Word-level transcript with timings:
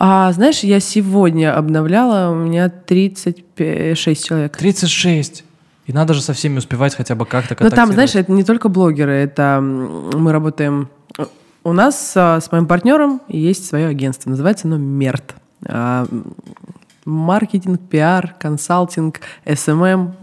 А 0.00 0.30
знаешь, 0.32 0.60
я 0.60 0.78
сегодня 0.78 1.56
обновляла, 1.56 2.30
у 2.30 2.36
меня 2.36 2.68
36 2.68 4.24
человек. 4.24 4.56
36. 4.56 5.44
И 5.86 5.92
надо 5.92 6.14
же 6.14 6.22
со 6.22 6.34
всеми 6.34 6.58
успевать 6.58 6.94
хотя 6.94 7.16
бы 7.16 7.26
как-то 7.26 7.56
Но 7.58 7.70
там, 7.70 7.92
знаешь, 7.92 8.14
это 8.14 8.30
не 8.30 8.44
только 8.44 8.68
блогеры, 8.68 9.12
это 9.12 9.58
мы 9.60 10.30
работаем... 10.30 10.88
У 11.64 11.72
нас 11.72 12.12
а, 12.14 12.40
с 12.40 12.52
моим 12.52 12.66
партнером 12.66 13.20
есть 13.26 13.66
свое 13.66 13.88
агентство, 13.88 14.30
называется 14.30 14.68
оно 14.68 14.78
МЕРТ. 14.78 15.34
А, 15.66 16.06
Маркетинг, 17.04 17.80
пиар, 17.90 18.36
консалтинг, 18.38 19.20
СММ. 19.52 20.14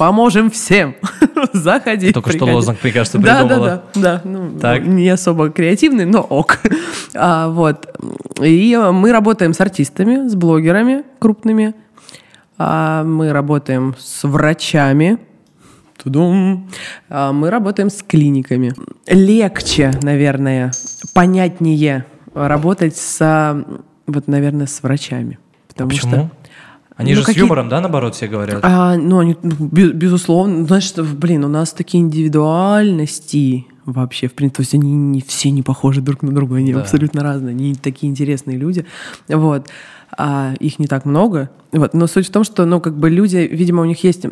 Поможем 0.00 0.50
всем. 0.50 0.94
Заходи. 1.52 2.10
Только 2.10 2.30
что 2.30 2.38
приходи. 2.38 2.54
лозунг, 2.54 2.78
мне 2.82 2.90
кажется, 2.90 3.18
Да, 3.18 3.42
да, 3.42 3.46
придумала. 3.46 3.84
да, 3.94 4.00
да. 4.00 4.20
Ну, 4.24 4.58
Так. 4.58 4.82
Не 4.86 5.10
особо 5.10 5.50
креативный, 5.50 6.06
но 6.06 6.20
ок. 6.22 6.58
А, 7.14 7.48
вот. 7.50 7.86
И 8.40 8.74
мы 8.94 9.12
работаем 9.12 9.52
с 9.52 9.60
артистами, 9.60 10.26
с 10.26 10.34
блогерами 10.34 11.02
крупными. 11.18 11.74
А, 12.56 13.04
мы 13.04 13.30
работаем 13.30 13.94
с 13.98 14.26
врачами. 14.26 15.18
Тудум. 16.02 16.70
А, 17.10 17.32
мы 17.34 17.50
работаем 17.50 17.90
с 17.90 18.02
клиниками. 18.02 18.72
Легче, 19.06 19.90
наверное, 20.02 20.72
понятнее 21.12 22.06
работать 22.32 22.96
с, 22.96 23.64
вот, 24.06 24.28
наверное, 24.28 24.66
с 24.66 24.82
врачами. 24.82 25.38
Потому 25.68 25.90
Почему? 25.90 26.10
что 26.10 26.30
Они 27.00 27.12
Ну, 27.12 27.16
же 27.16 27.22
с 27.22 27.26
какие- 27.26 27.40
юмором, 27.44 27.70
да, 27.70 27.80
наоборот, 27.80 28.14
все 28.14 28.26
говорят? 28.28 28.60
а, 28.62 28.94
ну, 28.96 29.20
они, 29.20 29.34
бе- 29.42 29.92
безусловно, 29.92 30.66
знаешь, 30.66 30.92
блин, 30.94 31.44
у 31.44 31.48
нас 31.48 31.72
такие 31.72 32.02
индивидуальности 32.04 33.66
вообще, 33.86 34.28
в 34.28 34.34
принципе, 34.34 34.56
то 34.56 34.60
есть 34.62 34.74
они 34.74 34.92
не, 34.92 35.22
все 35.22 35.50
не 35.50 35.62
похожи 35.62 36.02
друг 36.02 36.22
на 36.22 36.30
друга, 36.32 36.56
они 36.56 36.74
Да. 36.74 36.80
абсолютно 36.80 37.22
разные, 37.22 37.52
они 37.52 37.74
такие 37.74 38.10
интересные 38.10 38.58
люди, 38.58 38.84
вот, 39.28 39.68
а 40.18 40.52
их 40.60 40.78
не 40.78 40.86
так 40.88 41.06
много, 41.06 41.48
вот, 41.72 41.94
но 41.94 42.06
суть 42.06 42.28
в 42.28 42.30
том, 42.32 42.44
что, 42.44 42.66
ну, 42.66 42.80
как 42.80 42.98
бы 42.98 43.08
люди, 43.08 43.48
видимо, 43.50 43.80
у 43.80 43.86
них 43.86 44.04
есть 44.04 44.26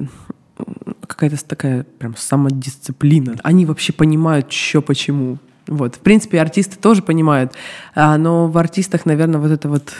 какая-то 1.06 1.42
такая 1.46 1.86
прям 1.98 2.14
самодисциплина, 2.18 3.36
они 3.42 3.64
вообще 3.64 3.94
понимают, 3.94 4.52
что 4.52 4.82
почему, 4.82 5.38
вот, 5.66 5.96
в 5.96 6.00
принципе, 6.00 6.38
артисты 6.38 6.76
тоже 6.78 7.00
понимают, 7.02 7.52
а, 7.94 8.18
но 8.18 8.46
в 8.48 8.58
артистах, 8.58 9.06
наверное, 9.06 9.40
вот 9.40 9.50
это 9.50 9.70
вот 9.70 9.92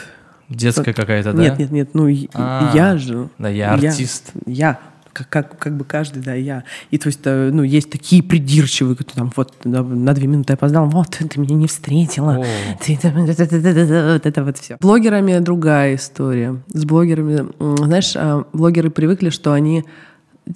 Детская 0.49 0.93
какая-то, 0.93 1.33
да? 1.33 1.41
нет, 1.41 1.59
нет, 1.59 1.71
нет, 1.71 1.89
ну 1.93 2.07
А, 2.33 2.71
я 2.75 2.97
же. 2.97 3.29
да, 3.37 3.49
я 3.49 3.73
артист. 3.73 4.31
Я. 4.45 4.79
Как, 5.13 5.29
как, 5.29 5.59
как 5.59 5.75
бы 5.75 5.85
каждый, 5.85 6.21
да, 6.21 6.33
я. 6.33 6.63
И 6.91 6.97
то 6.97 7.07
есть, 7.07 7.19
э, 7.25 7.49
ну, 7.51 7.63
есть 7.63 7.89
такие 7.89 8.23
придирчивые, 8.23 8.95
которые 8.95 9.25
там, 9.25 9.33
вот, 9.35 9.65
на, 9.65 10.13
две 10.13 10.27
минуты 10.27 10.53
опоздал, 10.53 10.87
вот, 10.87 11.09
ты 11.09 11.39
меня 11.39 11.55
не 11.55 11.67
встретила. 11.67 12.37
О. 12.37 12.45
Ты 12.83 12.97
вот 13.03 14.25
это 14.25 14.43
вот 14.43 14.57
все. 14.57 14.75
С 14.75 14.79
блогерами 14.79 15.39
другая 15.39 15.95
история. 15.95 16.61
С 16.67 16.85
блогерами, 16.85 17.49
знаешь, 17.59 18.13
а, 18.15 18.45
блогеры 18.53 18.91
привыкли, 18.91 19.29
что 19.29 19.51
они 19.51 19.83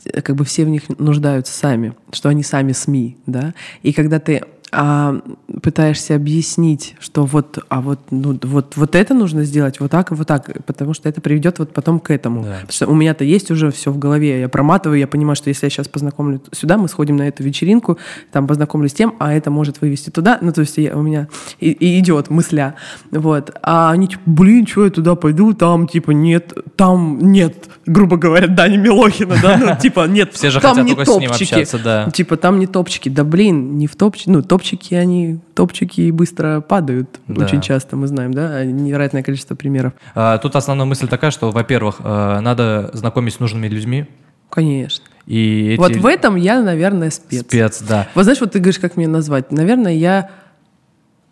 э, 0.06 0.22
как 0.22 0.36
бы 0.36 0.46
все 0.46 0.66
в 0.66 0.70
них 0.70 0.84
нуждаются 0.98 1.54
сами, 1.54 1.94
что 2.12 2.30
они 2.30 2.44
сами 2.44 2.72
СМИ, 2.72 3.18
да. 3.26 3.54
И 3.82 3.92
когда 3.92 4.20
ты 4.20 4.44
а, 4.74 5.20
пытаешься 5.62 6.16
объяснить, 6.16 6.96
что 7.00 7.26
вот, 7.26 7.60
а 7.70 7.82
вот, 7.82 8.00
ну, 8.12 8.38
вот, 8.44 8.76
вот 8.76 8.96
это 8.96 9.14
нужно 9.14 9.44
сделать, 9.44 9.80
вот 9.80 9.92
так 9.92 10.12
и 10.12 10.16
вот 10.16 10.28
так, 10.28 10.50
потому 10.66 10.94
что 10.94 11.08
это 11.08 11.22
приведет 11.22 11.60
вот 11.60 11.74
потом 11.74 12.00
к 12.00 12.12
этому. 12.12 12.44
Да. 12.44 12.56
Потому 12.62 12.72
что 12.72 12.88
у 12.88 12.96
меня-то 12.96 13.24
есть 13.24 13.52
уже 13.52 13.72
все 13.72 13.92
в 13.92 13.98
голове, 14.00 14.40
я 14.42 14.50
проматываю, 14.50 15.00
я 15.00 15.08
понимаю, 15.08 15.36
что 15.36 15.50
если 15.50 15.66
я 15.66 15.70
сейчас 15.70 15.88
познакомлю 15.88 16.42
сюда, 16.52 16.78
мы 16.78 16.88
сходим 16.88 17.16
на 17.18 17.28
эту 17.28 17.44
вечеринку, 17.44 17.98
там 18.32 18.48
познакомлюсь 18.48 18.92
с 18.92 18.96
тем, 18.96 19.16
а 19.20 19.34
это 19.34 19.52
может 19.52 19.82
вывести 19.82 20.10
туда, 20.10 20.40
ну, 20.42 20.52
то 20.52 20.62
есть 20.62 20.78
я- 20.78 20.96
у 20.98 21.02
меня 21.02 21.28
и, 21.60 21.72
и 21.72 22.00
идет 22.00 22.30
мысля, 22.30 22.76
вот. 23.12 23.56
А 23.62 23.92
они 23.92 24.08
типа, 24.08 24.22
блин, 24.26 24.66
что 24.68 24.86
я 24.86 24.92
туда 24.92 25.16
пойду, 25.16 25.54
там, 25.54 25.88
типа, 25.88 26.12
нет, 26.12 26.54
там 26.76 27.20
нет, 27.20 27.70
грубо 27.86 28.18
говоря, 28.18 28.48
Дани 28.48 28.78
Милохина, 28.78 29.36
да, 29.42 29.58
ну, 29.58 29.76
типа, 29.82 30.08
нет, 30.08 30.34
Все 30.34 30.50
же 30.50 30.60
там 30.60 30.72
хотят 30.72 30.86
не 30.86 30.96
только 30.96 31.12
с 31.12 31.18
ним 31.20 31.30
топчики. 31.30 31.54
общаться, 31.54 31.80
да. 31.80 32.10
Типа, 32.12 32.38
там 32.38 32.60
не 32.60 32.68
топчики, 32.68 33.10
да, 33.10 33.24
блин, 33.24 33.78
не 33.78 33.88
в 33.88 33.96
топчики, 33.96 34.30
ну, 34.30 34.42
топчики, 34.64 34.94
они, 34.96 35.40
топчики 35.56 36.02
и 36.02 36.12
быстро 36.12 36.62
падают, 36.62 37.20
Да. 37.28 37.44
очень 37.44 37.60
часто, 37.62 37.98
мы 37.98 38.08
знаем, 38.08 38.34
да, 38.34 38.64
невероятное 38.64 39.22
количество 39.22 39.56
примеров. 39.56 39.92
А, 40.16 40.38
Тут 40.38 40.56
основная 40.56 40.86
мысль 40.86 41.08
такая, 41.08 41.32
что, 41.32 41.52
во-первых, 41.52 41.98
э, 42.00 42.40
надо 42.40 42.90
знакомить 42.94 43.34
с 43.34 43.40
нужными 43.42 43.68
людьми. 43.68 44.06
Конечно. 44.50 45.04
И 45.26 45.72
эти... 45.74 45.78
Вот 45.80 45.96
в 45.98 46.06
этом 46.06 46.36
я, 46.38 46.62
наверное, 46.62 47.10
спец. 47.10 47.42
Спец, 47.42 47.82
да. 47.82 48.08
Вот 48.16 48.24
знаешь, 48.24 48.40
вот 48.40 48.52
ты 48.54 48.60
говоришь, 48.60 48.80
как 48.80 48.96
меня 48.96 49.10
назвать? 49.10 49.52
Наверное, 49.52 49.94
я 49.94 50.30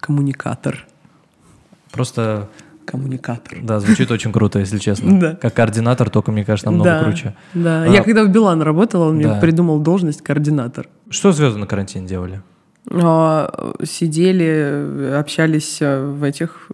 коммуникатор. 0.02 0.86
Просто, 1.91 2.50
Коммуникатор. 2.86 3.59
да, 3.62 3.80
звучит 3.80 4.12
очень 4.12 4.34
круто, 4.34 4.59
если 4.59 4.78
честно. 4.78 5.20
Да. 5.20 5.36
Как 5.36 5.53
координатор, 5.53 6.09
только, 6.09 6.31
мне 6.34 6.44
кажется, 6.44 6.70
намного 6.70 6.90
да, 6.90 7.03
круче. 7.03 7.34
Да. 7.53 7.84
А, 7.84 7.88
Я 7.88 8.03
когда 8.03 8.24
в 8.25 8.30
Билан 8.30 8.62
работала, 8.62 9.09
он 9.09 9.22
Да. 9.22 9.30
мне 9.31 9.40
придумал 9.41 9.80
должность 9.80 10.22
координатор. 10.22 10.88
Что 11.09 11.31
звезды 11.31 11.59
на 11.59 11.68
карантине 11.68 12.08
делали? 12.08 12.41
А, 12.94 13.74
Сидели, 13.84 15.13
общались 15.16 15.81
э, 15.81 16.03
в 16.03 16.24
этих... 16.24 16.69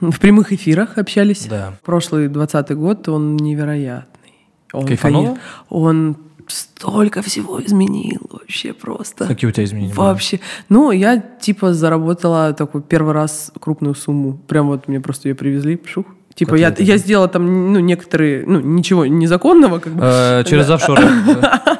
В 0.00 0.18
прямых 0.18 0.52
эфирах 0.52 0.96
общались. 0.96 1.46
Да. 1.46 1.74
Прошлый 1.84 2.28
двадцатый 2.28 2.74
год, 2.74 3.06
он 3.08 3.36
невероятный. 3.36 4.32
Он, 4.72 4.86
Кайфануло? 4.86 5.38
Он 5.68 6.16
столько 6.46 7.22
всего 7.22 7.62
изменил 7.62 8.20
вообще 8.30 8.72
просто. 8.72 9.26
Какие 9.26 9.48
у 9.48 9.52
тебя 9.52 9.64
изменения? 9.64 9.90
были? 9.90 9.98
Вообще. 9.98 10.40
Ну, 10.68 10.90
я 10.90 11.18
типа 11.18 11.74
заработала 11.74 12.52
такой 12.54 12.82
первый 12.82 13.12
раз 13.12 13.52
крупную 13.60 13.94
сумму. 13.94 14.38
Прям 14.48 14.68
вот 14.68 14.88
мне 14.88 15.00
просто 15.00 15.28
ее 15.28 15.34
привезли, 15.34 15.76
пшух. 15.76 16.06
Типа 16.34 16.54
я, 16.54 16.74
я 16.78 16.96
сделала 16.96 17.28
там, 17.28 17.72
ну, 17.72 17.80
некоторые, 17.80 18.44
ну, 18.46 18.60
ничего 18.60 19.04
незаконного, 19.04 19.78
как 19.78 19.92
бы. 19.92 20.00
Э, 20.04 20.44
Через 20.46 20.70
офшор 20.70 20.98
э, 20.98 21.08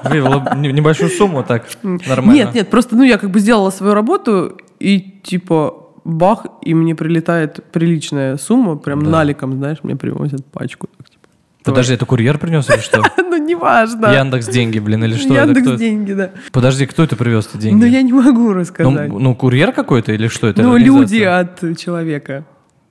вывела 0.09 0.55
не- 0.57 0.73
небольшую 0.73 1.09
сумму, 1.11 1.43
так, 1.43 1.67
нормально. 1.83 2.33
Нет, 2.33 2.55
нет, 2.55 2.69
просто, 2.69 2.97
ну, 2.97 3.03
я 3.03 3.17
как 3.17 3.31
бы 3.31 3.39
сделала 3.41 3.71
свою 3.71 3.95
работу, 3.95 4.59
и 4.79 5.01
типа 5.23 5.75
бах, 6.05 6.47
и 6.63 6.75
мне 6.75 6.95
прилетает 6.95 7.61
приличная 7.73 8.37
сумма, 8.37 8.77
прям 8.77 9.03
Да. 9.05 9.11
наликом, 9.11 9.55
знаешь, 9.55 9.79
мне 9.83 9.97
привозят 9.97 10.45
пачку. 10.47 10.89
так, 10.99 11.09
типа. 11.09 11.29
Подожди, 11.65 11.95
это 11.95 12.05
курьер 12.07 12.39
принес 12.39 12.69
или 12.69 12.79
что? 12.81 13.03
Ну, 13.31 13.37
неважно. 13.37 14.07
Яндекс 14.13 14.49
деньги, 14.49 14.81
блин, 14.81 15.05
или 15.05 15.15
что? 15.15 15.33
Яндекс 15.33 15.79
деньги, 15.79 16.13
да. 16.13 16.31
Подожди, 16.53 16.85
кто 16.87 17.05
это 17.05 17.15
привез-то 17.15 17.59
деньги? 17.59 17.79
Ну, 17.85 17.87
я 17.87 18.03
не 18.03 18.13
могу 18.13 18.49
Ну, 18.49 18.53
рассказать. 18.55 19.09
ну, 19.09 19.35
курьер 19.37 19.71
какой-то 19.73 20.13
или 20.13 20.27
что 20.27 20.49
это? 20.49 20.61
Ну, 20.63 20.77
люди 20.77 21.23
от 21.23 21.61
человека. 21.79 22.45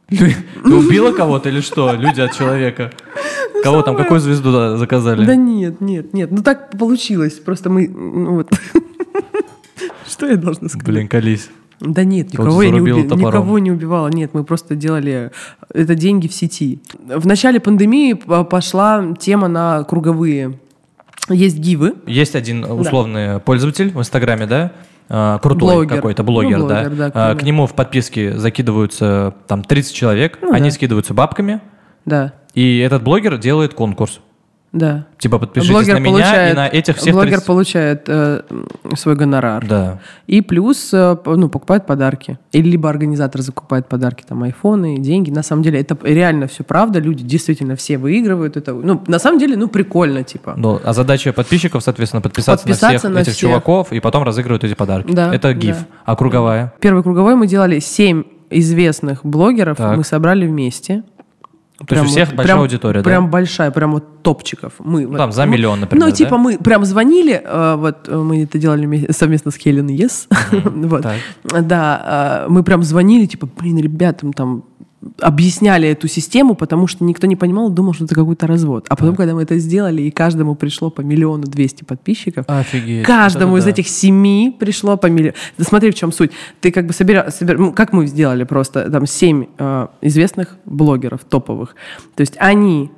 Ты 0.63 0.75
убила 0.75 1.11
кого-то 1.11 1.49
или 1.49 1.61
что? 1.61 1.93
Люди 1.93 2.21
от 2.21 2.35
человека. 2.35 2.91
Кого 3.63 3.81
там, 3.81 3.95
какую 3.95 4.19
звезду 4.19 4.77
заказали? 4.77 5.25
Да 5.25 5.35
нет, 5.35 5.81
нет, 5.81 6.13
нет. 6.13 6.31
Ну 6.31 6.41
так 6.41 6.71
получилось. 6.77 7.33
Просто 7.33 7.69
мы. 7.69 7.87
ну, 7.87 8.35
вот. 8.35 8.51
Что 10.07 10.27
я 10.27 10.37
должна 10.37 10.69
сказать? 10.69 10.87
Блин, 10.87 11.07
колись. 11.07 11.49
Да 11.79 12.03
нет, 12.03 12.33
никого 12.33 12.61
я 12.61 12.69
не, 12.69 12.73
зарубила 12.73 12.99
уби- 12.99 13.07
топором. 13.07 13.27
никого 13.27 13.59
не 13.59 13.71
убивала. 13.71 14.07
Нет, 14.09 14.31
мы 14.33 14.43
просто 14.43 14.75
делали 14.75 15.31
это 15.73 15.95
деньги 15.95 16.27
в 16.27 16.33
сети. 16.33 16.81
В 17.07 17.25
начале 17.25 17.59
пандемии 17.59 18.13
пошла 18.13 19.15
тема 19.17 19.47
на 19.47 19.83
круговые. 19.83 20.59
Есть 21.29 21.57
гивы. 21.57 21.93
Есть 22.05 22.35
один 22.35 22.65
условный 22.65 23.39
пользователь 23.39 23.91
в 23.91 23.99
Инстаграме, 23.99 24.45
да? 24.45 24.73
А, 25.09 25.39
Крутой 25.39 25.75
Блогер. 25.75 25.95
какой-то 25.95 26.23
блогер, 26.23 26.57
Ну, 26.59 26.67
да. 26.67 26.81
блогер, 26.81 26.95
да, 26.97 27.05
А, 27.07 27.09
кто 27.31 27.35
К 27.35 27.39
да. 27.39 27.45
нему 27.45 27.65
в 27.65 27.73
подписке 27.73 28.37
закидываются 28.37 29.33
там 29.47 29.63
30 29.63 29.95
человек, 29.95 30.37
Ну, 30.41 30.51
они 30.53 30.69
да. 30.69 30.75
скидываются 30.75 31.13
бабками, 31.13 31.61
Да, 32.05 32.33
и 32.53 32.79
этот 32.79 33.03
блогер 33.03 33.37
делает 33.37 33.73
конкурс. 33.73 34.19
Да. 34.71 35.05
Типа 35.17 35.39
подпишитесь 35.39 35.87
на 35.87 35.99
меня 35.99 36.51
и 36.51 36.53
на 36.53 36.67
этих 36.67 36.97
всех 36.97 37.13
блогер 37.13 37.31
30... 37.37 37.47
получает 37.47 38.03
э, 38.07 38.41
свой 38.95 39.15
гонорар. 39.15 39.65
Да. 39.65 39.99
И 40.27 40.41
плюс 40.41 40.93
э, 40.93 41.17
ну, 41.25 41.49
покупает 41.49 41.87
подарки. 41.87 42.37
Или 42.51 42.69
либо 42.69 42.87
организатор 42.89 43.41
закупает 43.41 43.87
подарки, 43.87 44.23
там, 44.27 44.43
айфоны, 44.43 44.99
деньги. 44.99 45.31
На 45.31 45.41
самом 45.41 45.63
деле, 45.63 45.79
это 45.79 45.97
реально 46.03 46.45
все 46.47 46.63
правда. 46.63 46.99
Люди 46.99 47.23
действительно 47.23 47.75
все 47.75 47.97
выигрывают. 47.97 48.57
Это, 48.57 48.73
ну, 48.73 49.01
на 49.07 49.17
самом 49.17 49.39
деле, 49.39 49.57
ну, 49.57 49.67
прикольно, 49.69 50.23
типа. 50.23 50.53
Ну, 50.55 50.79
а 50.83 50.93
задача 50.93 51.33
подписчиков, 51.33 51.83
соответственно, 51.83 52.21
подписаться, 52.21 52.67
на 52.67 52.73
Подписаться 52.73 52.97
всех 52.99 53.11
на 53.11 53.19
этих 53.19 53.33
всех. 53.33 53.49
чуваков 53.49 53.91
и 53.91 53.99
потом 53.99 54.23
разыгрывают 54.23 54.63
эти 54.63 54.75
подарки. 54.75 55.11
Да, 55.11 55.33
Это 55.33 55.53
гиф. 55.53 55.77
да. 55.79 55.85
А 56.05 56.15
круговая? 56.15 56.73
Первый 56.79 57.01
круговой 57.01 57.35
мы 57.35 57.47
делали 57.47 57.79
семь 57.79 58.23
известных 58.51 59.25
блогеров, 59.25 59.77
Так. 59.77 59.97
мы 59.97 60.03
собрали 60.03 60.45
вместе. 60.45 61.03
То 61.87 61.95
есть 61.95 62.07
у 62.07 62.09
всех 62.09 62.29
большая 62.29 62.45
прям- 62.45 62.59
аудитория, 62.59 63.01
да? 63.01 63.09
Прям 63.09 63.29
большая, 63.29 63.71
прям 63.71 63.93
вот 63.93 64.21
топчиков. 64.21 64.73
Мы, 64.79 65.07
вот, 65.07 65.17
там 65.17 65.31
за 65.31 65.45
ну, 65.45 65.51
миллион, 65.53 65.79
например, 65.79 66.07
Ну, 66.07 66.11
типа 66.13 66.31
да? 66.31 66.37
мы 66.37 66.57
прям 66.57 66.83
звонили, 66.85 67.41
э, 67.43 67.75
вот 67.77 68.07
э, 68.09 68.15
мы 68.17 68.43
это 68.43 68.57
делали 68.59 68.85
вме- 68.85 69.11
совместно 69.13 69.51
с 69.51 69.55
Хелен 69.55 69.87
Yes. 69.87 70.27
вот. 70.63 71.03
так. 71.03 71.15
Да, 71.65 72.45
э, 72.47 72.49
мы 72.51 72.63
прям 72.63 72.83
звонили, 72.83 73.25
типа, 73.27 73.47
блин, 73.59 73.77
ребятам 73.79 74.33
там 74.33 74.63
объясняли 75.19 75.87
эту 75.87 76.07
систему, 76.07 76.55
потому 76.55 76.87
что 76.87 77.03
никто 77.03 77.25
не 77.27 77.35
понимал, 77.35 77.69
думал, 77.69 77.93
что 77.93 78.05
это 78.05 78.15
какой-то 78.15 78.47
развод. 78.47 78.85
А 78.89 78.95
потом, 78.95 79.15
когда 79.15 79.33
мы 79.33 79.43
это 79.43 79.57
сделали, 79.57 80.01
и 80.01 80.11
каждому 80.11 80.55
пришло 80.55 80.89
по 80.89 81.01
миллиону 81.01 81.43
двести 81.43 81.83
подписчиков, 81.83 82.45
Офигеть. 82.47 83.05
каждому 83.05 83.53
Вот 83.53 83.59
из 83.59 83.67
этих 83.67 83.87
семи 83.87 84.55
пришло 84.59 84.97
по 84.97 85.07
миллиону. 85.07 85.35
Да 85.57 85.63
смотри, 85.63 85.91
в 85.91 85.95
чем 85.95 86.11
суть. 86.11 86.31
Ты 86.59 86.71
как 86.71 86.85
бы 86.85 86.93
собира... 86.93 87.27
собира- 87.29 87.57
ну, 87.57 87.71
как 87.71 87.93
мы 87.93 88.07
сделали 88.07 88.43
просто, 88.43 88.89
там, 88.91 89.05
семь 89.05 89.45
э, 89.57 89.87
известных 90.01 90.57
блогеров 90.65 91.21
топовых. 91.23 91.75
То 92.15 92.21
есть 92.21 92.35
они 92.37 92.91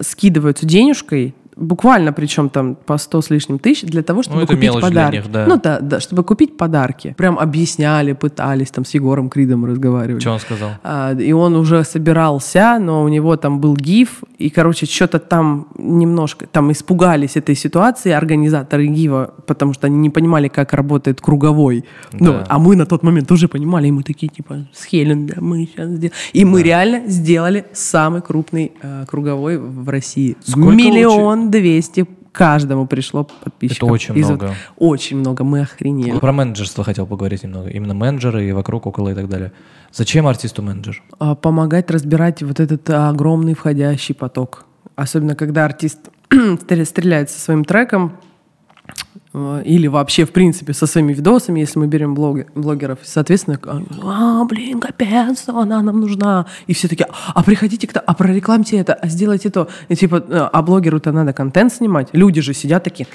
скидываются 0.00 0.66
денежкой, 0.66 1.34
буквально 1.56 2.12
причем 2.12 2.48
там 2.48 2.74
по 2.74 2.98
100 2.98 3.22
с 3.22 3.30
лишним 3.30 3.58
тысяч, 3.58 3.82
для 3.88 4.02
того, 4.02 4.22
чтобы 4.22 4.40
Ну, 4.40 4.46
купить 4.46 4.72
подарки. 4.80 5.16
них, 5.16 5.30
да. 5.30 5.46
Ну 5.46 5.60
да, 5.62 5.80
да, 5.80 6.00
чтобы 6.00 6.24
купить 6.24 6.56
подарки. 6.56 7.14
Прям 7.18 7.38
объясняли, 7.38 8.12
пытались, 8.12 8.70
там 8.70 8.84
с 8.84 8.94
Егором 8.94 9.28
Кридом 9.28 9.64
разговаривали. 9.64 10.20
Что 10.20 10.32
он 10.32 10.40
сказал? 10.40 10.70
А, 10.82 11.12
и 11.14 11.32
он 11.32 11.54
уже 11.56 11.84
собирался, 11.84 12.78
но 12.80 13.02
у 13.02 13.08
него 13.08 13.36
там 13.36 13.60
был 13.60 13.76
гиф, 13.76 14.22
и, 14.38 14.50
короче, 14.50 14.86
что-то 14.86 15.18
там 15.18 15.66
немножко, 15.78 16.46
там 16.46 16.70
испугались 16.72 17.36
этой 17.36 17.54
ситуации 17.54 18.10
организаторы 18.12 18.86
гива, 18.86 19.34
потому 19.46 19.72
что 19.74 19.86
они 19.86 19.96
не 19.96 20.10
понимали, 20.10 20.48
как 20.48 20.72
работает 20.72 21.20
круговой. 21.20 21.84
Ну, 22.12 22.32
Да. 22.32 22.44
а 22.48 22.58
мы 22.58 22.76
на 22.76 22.86
тот 22.86 23.02
момент 23.02 23.30
уже 23.32 23.48
понимали, 23.48 23.88
и 23.88 23.90
мы 23.90 24.02
такие, 24.02 24.28
типа, 24.28 24.66
с 24.72 24.84
Хелен, 24.84 25.26
да, 25.26 25.34
мы 25.40 25.66
сейчас 25.66 25.88
сделаем. 25.90 26.12
И 26.32 26.44
мы 26.44 26.62
реально 26.62 27.08
сделали 27.08 27.64
самый 27.72 28.22
крупный 28.22 28.72
э, 28.82 29.04
круговой 29.08 29.58
в 29.58 29.88
России. 29.88 30.36
Сколько 30.44 30.70
Миллион 30.74 31.41
двести 31.50 32.06
каждому 32.32 32.86
пришло 32.86 33.24
подписчиков. 33.24 33.88
Это 33.88 33.92
очень 33.92 34.16
Из 34.18 34.28
вот- 34.28 34.40
много. 34.40 34.54
Очень 34.78 35.18
много, 35.18 35.44
мы 35.44 35.60
охренели. 35.60 36.18
Про 36.18 36.32
менеджерство 36.32 36.82
хотел 36.84 37.06
поговорить 37.06 37.42
немного. 37.42 37.68
Именно 37.68 37.94
менеджеры 37.94 38.48
и 38.48 38.52
вокруг, 38.52 38.86
около 38.86 39.10
и 39.10 39.14
так 39.14 39.28
далее. 39.28 39.52
Зачем 39.92 40.26
артисту 40.26 40.62
менеджер? 40.62 41.02
а, 41.18 41.34
помогать 41.34 41.90
разбирать 41.90 42.42
вот 42.42 42.58
этот 42.60 42.88
огромный 42.88 43.54
входящий 43.54 44.14
поток. 44.14 44.64
Особенно, 44.96 45.34
когда 45.34 45.64
артист 45.66 45.98
стр- 46.30 46.84
стреляет 46.86 47.30
со 47.30 47.38
своим 47.38 47.64
треком, 47.64 48.12
или 49.34 49.86
вообще, 49.86 50.26
в 50.26 50.30
принципе, 50.32 50.74
со 50.74 50.86
своими 50.86 51.14
видосами, 51.14 51.60
если 51.60 51.78
мы 51.78 51.86
берем 51.86 52.14
блогеров. 52.14 52.98
Соответственно, 53.02 53.58
а, 54.02 54.44
блин, 54.44 54.78
капец, 54.78 55.44
она 55.48 55.80
нам 55.80 56.00
нужна. 56.00 56.46
И 56.66 56.74
все 56.74 56.86
такие, 56.88 57.06
а 57.34 57.42
приходите 57.42 57.86
кто, 57.86 58.00
а 58.04 58.12
прорекламьте 58.14 58.76
это, 58.76 58.92
а 58.92 59.08
сделайте 59.08 59.48
то. 59.48 59.68
И 59.88 59.96
типа, 59.96 60.22
э, 60.28 60.48
а 60.52 60.62
блогеру-то 60.62 61.12
надо 61.12 61.32
контент 61.32 61.72
снимать. 61.72 62.08
Люди 62.12 62.42
же 62.42 62.52
сидят 62.52 62.84
такие, 62.84 63.06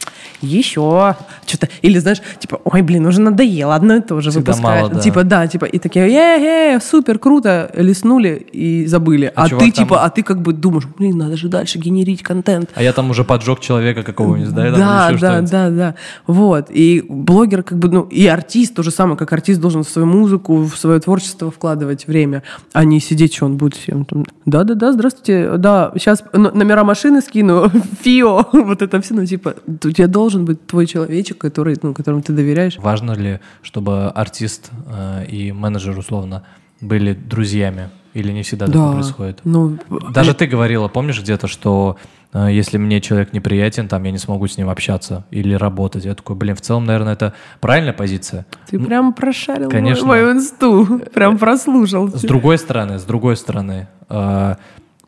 еще 0.41 1.15
что-то. 1.45 1.69
Или 1.83 1.99
знаешь, 1.99 2.21
типа, 2.39 2.59
ой, 2.63 2.81
блин, 2.81 3.05
уже 3.05 3.21
надоело, 3.21 3.75
одно 3.75 3.97
и 3.97 4.01
то 4.01 4.19
же 4.21 4.31
Всегда 4.31 4.53
выпускаешь. 4.53 4.81
мало, 4.81 4.93
да. 4.95 4.99
Типа, 4.99 5.23
да, 5.23 5.47
типа, 5.47 5.65
и 5.65 5.77
такие, 5.77 6.07
е 6.07 6.79
супер, 6.79 7.19
круто, 7.19 7.69
леснули 7.75 8.47
и 8.51 8.87
забыли. 8.87 9.31
А 9.35 9.43
А, 9.43 9.49
ты, 9.49 9.57
там- 9.57 9.71
типа, 9.71 10.03
а 10.03 10.09
ты 10.09 10.23
как 10.23 10.41
бы 10.41 10.53
думаешь, 10.53 10.85
блин, 10.97 11.17
надо 11.17 11.37
же 11.37 11.47
дальше 11.47 11.77
генерить 11.77 12.23
контент. 12.23 12.69
А 12.73 12.81
я 12.81 12.91
там 12.91 13.09
уже 13.11 13.23
поджег 13.23 13.59
человека 13.59 14.01
какого-нибудь, 14.03 14.53
да? 14.53 14.71
Да, 14.71 15.11
да, 15.11 15.41
да, 15.41 15.69
да. 15.69 15.95
Вот. 16.25 16.67
И 16.69 17.05
блогер, 17.07 17.63
как 17.63 17.77
бы, 17.77 17.89
ну, 17.89 18.03
и 18.03 18.27
артист 18.27 18.75
то 18.75 18.83
же 18.83 18.91
самое, 18.91 19.17
как 19.17 19.31
артист 19.33 19.59
должен 19.59 19.83
в 19.83 19.89
свою 19.89 20.07
музыку, 20.07 20.63
в 20.63 20.77
свое 20.77 20.99
творчество 20.99 21.51
вкладывать 21.51 22.07
время, 22.07 22.43
а 22.73 22.83
не 22.83 22.99
сидеть, 22.99 23.35
что 23.35 23.45
он 23.45 23.57
будет 23.57 23.75
всем 23.75 24.05
там. 24.05 24.25
Да, 24.45 24.63
да, 24.63 24.73
да, 24.73 24.91
здравствуйте. 24.93 25.57
Да, 25.57 25.91
сейчас 25.95 26.23
номера 26.33 26.83
машины 26.83 27.21
скину, 27.21 27.69
ФИО, 28.01 28.49
вот 28.53 28.81
это 28.81 29.01
все, 29.01 29.13
ну, 29.13 29.25
типа, 29.25 29.55
у 29.67 29.91
тебя 29.91 30.07
должен 30.07 30.45
быть 30.45 30.65
твой 30.67 30.85
человечек, 30.85 31.37
который, 31.37 31.77
ну, 31.81 31.93
которому 31.93 32.21
ты 32.21 32.33
доверяешь. 32.33 32.77
Важно 32.77 33.11
ли, 33.11 33.39
чтобы 33.61 34.07
артист 34.07 34.71
э, 34.87 35.25
и 35.27 35.51
менеджер, 35.51 35.97
условно, 35.97 36.43
были 36.81 37.13
друзьями? 37.13 37.89
Или 38.13 38.31
не 38.31 38.41
всегда 38.41 38.65
такое 38.65 38.93
происходит? 38.93 39.41
Ну, 39.43 39.77
Даже 40.11 40.33
ты 40.33 40.47
говорила, 40.47 40.87
помнишь 40.87 41.21
где-то, 41.21 41.47
что 41.47 41.97
э, 42.03 42.16
если 42.45 42.77
мне 42.77 43.01
человек 43.01 43.33
неприятен, 43.33 43.87
там 43.87 44.03
я 44.03 44.11
не 44.11 44.17
смогу 44.17 44.47
с 44.47 44.57
ним 44.57 44.69
общаться 44.69 45.25
или 45.31 45.53
работать. 45.53 46.05
Я 46.05 46.13
такой, 46.13 46.35
блин, 46.35 46.55
в 46.55 46.61
целом, 46.61 46.85
наверное, 46.85 47.13
это 47.13 47.33
правильная 47.61 47.93
позиция. 47.93 48.45
Ты 48.69 48.79
прям 48.79 49.13
прошарил 49.13 49.69
конечно. 49.69 50.05
мою, 50.05 50.31
инсту, 50.31 51.01
прям 51.13 51.37
прослушал. 51.37 52.09
С 52.09 52.21
другой 52.21 52.57
стороны, 52.57 52.99
с 52.99 53.03
другой 53.03 53.37
стороны, 53.37 53.87
э, 54.09 54.55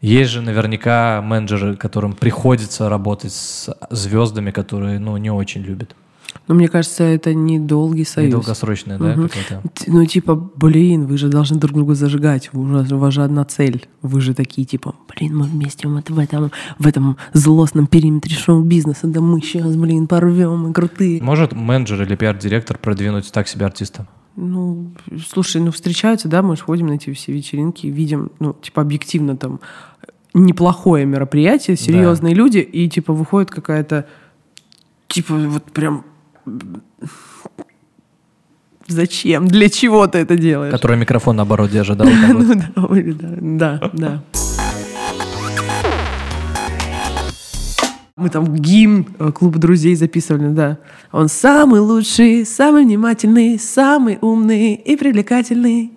есть 0.01 0.31
же 0.31 0.41
наверняка 0.41 1.21
менеджеры, 1.21 1.75
которым 1.75 2.13
приходится 2.13 2.87
работать 2.89 3.33
с 3.33 3.69
звездами, 3.89 4.51
которые, 4.51 4.97
ну, 4.99 5.17
не 5.17 5.29
очень 5.29 5.61
любят. 5.61 5.95
Но 6.49 6.55
мне 6.55 6.67
кажется, 6.67 7.03
это 7.03 7.35
недолгий 7.35 8.05
союз. 8.05 8.31
долгосрочные, 8.33 8.97
да. 8.97 9.13
Т- 9.75 9.85
Ну, 9.85 10.03
типа, 10.05 10.33
блин, 10.35 11.05
вы 11.05 11.15
же 11.19 11.27
должны 11.29 11.57
друг 11.59 11.73
друга 11.75 11.93
зажигать. 11.93 12.49
У 12.53 12.63
вас, 12.63 12.91
у 12.91 12.97
вас 12.97 13.13
же 13.13 13.23
одна 13.23 13.45
цель. 13.45 13.87
Вы 14.01 14.19
же 14.19 14.33
такие, 14.33 14.65
типа, 14.65 14.95
блин, 15.15 15.37
мы 15.37 15.45
вместе 15.45 15.87
вот 15.87 16.09
в 16.09 16.17
этом, 16.17 16.51
в 16.79 16.87
этом 16.87 17.17
злостном 17.33 17.85
периметре 17.85 18.35
шоу-бизнеса. 18.35 19.05
Да 19.05 19.21
мы 19.21 19.41
сейчас, 19.41 19.75
блин, 19.75 20.07
порвем, 20.07 20.57
мы 20.57 20.73
крутые. 20.73 21.21
Может 21.21 21.53
менеджер 21.53 22.01
или 22.01 22.15
пиар-директор 22.15 22.79
продвинуть 22.79 23.31
так 23.31 23.47
себе 23.47 23.67
артиста? 23.67 24.07
Ну, 24.35 24.91
слушай, 25.31 25.61
ну, 25.61 25.71
встречаются, 25.71 26.27
да, 26.27 26.41
мы 26.41 26.55
же 26.55 26.63
ходим 26.63 26.87
на 26.87 26.93
эти 26.93 27.13
все 27.13 27.31
вечеринки, 27.31 27.85
видим, 27.85 28.31
ну, 28.39 28.53
типа, 28.59 28.81
объективно 28.81 29.37
там 29.37 29.59
неплохое 30.33 31.05
мероприятие, 31.05 31.77
серьезные 31.77 32.33
люди, 32.33 32.57
и, 32.57 32.89
типа, 32.89 33.13
выходит 33.13 33.51
какая-то, 33.51 34.07
типа, 35.07 35.35
вот 35.35 35.65
прям... 35.65 36.05
Зачем? 38.87 39.47
Для 39.47 39.69
чего 39.69 40.07
ты 40.07 40.17
это 40.17 40.35
делаешь? 40.35 40.73
Который 40.73 40.97
микрофон 40.97 41.35
наоборот 41.35 41.69
держит, 41.69 41.97
да? 41.97 42.05
Ну 42.05 42.55
да, 43.57 43.91
да. 43.93 44.23
Мы 48.15 48.29
там 48.29 48.53
гимн 48.53 49.05
э, 49.17 49.31
клуб 49.31 49.57
друзей 49.57 49.95
записывали, 49.95 50.49
да. 50.49 50.77
Он 51.13 51.29
самый 51.29 51.79
лучший, 51.79 52.45
самый 52.45 52.83
внимательный, 52.83 53.57
самый 53.57 54.17
умный 54.19 54.73
и 54.73 54.97
привлекательный. 54.97 55.93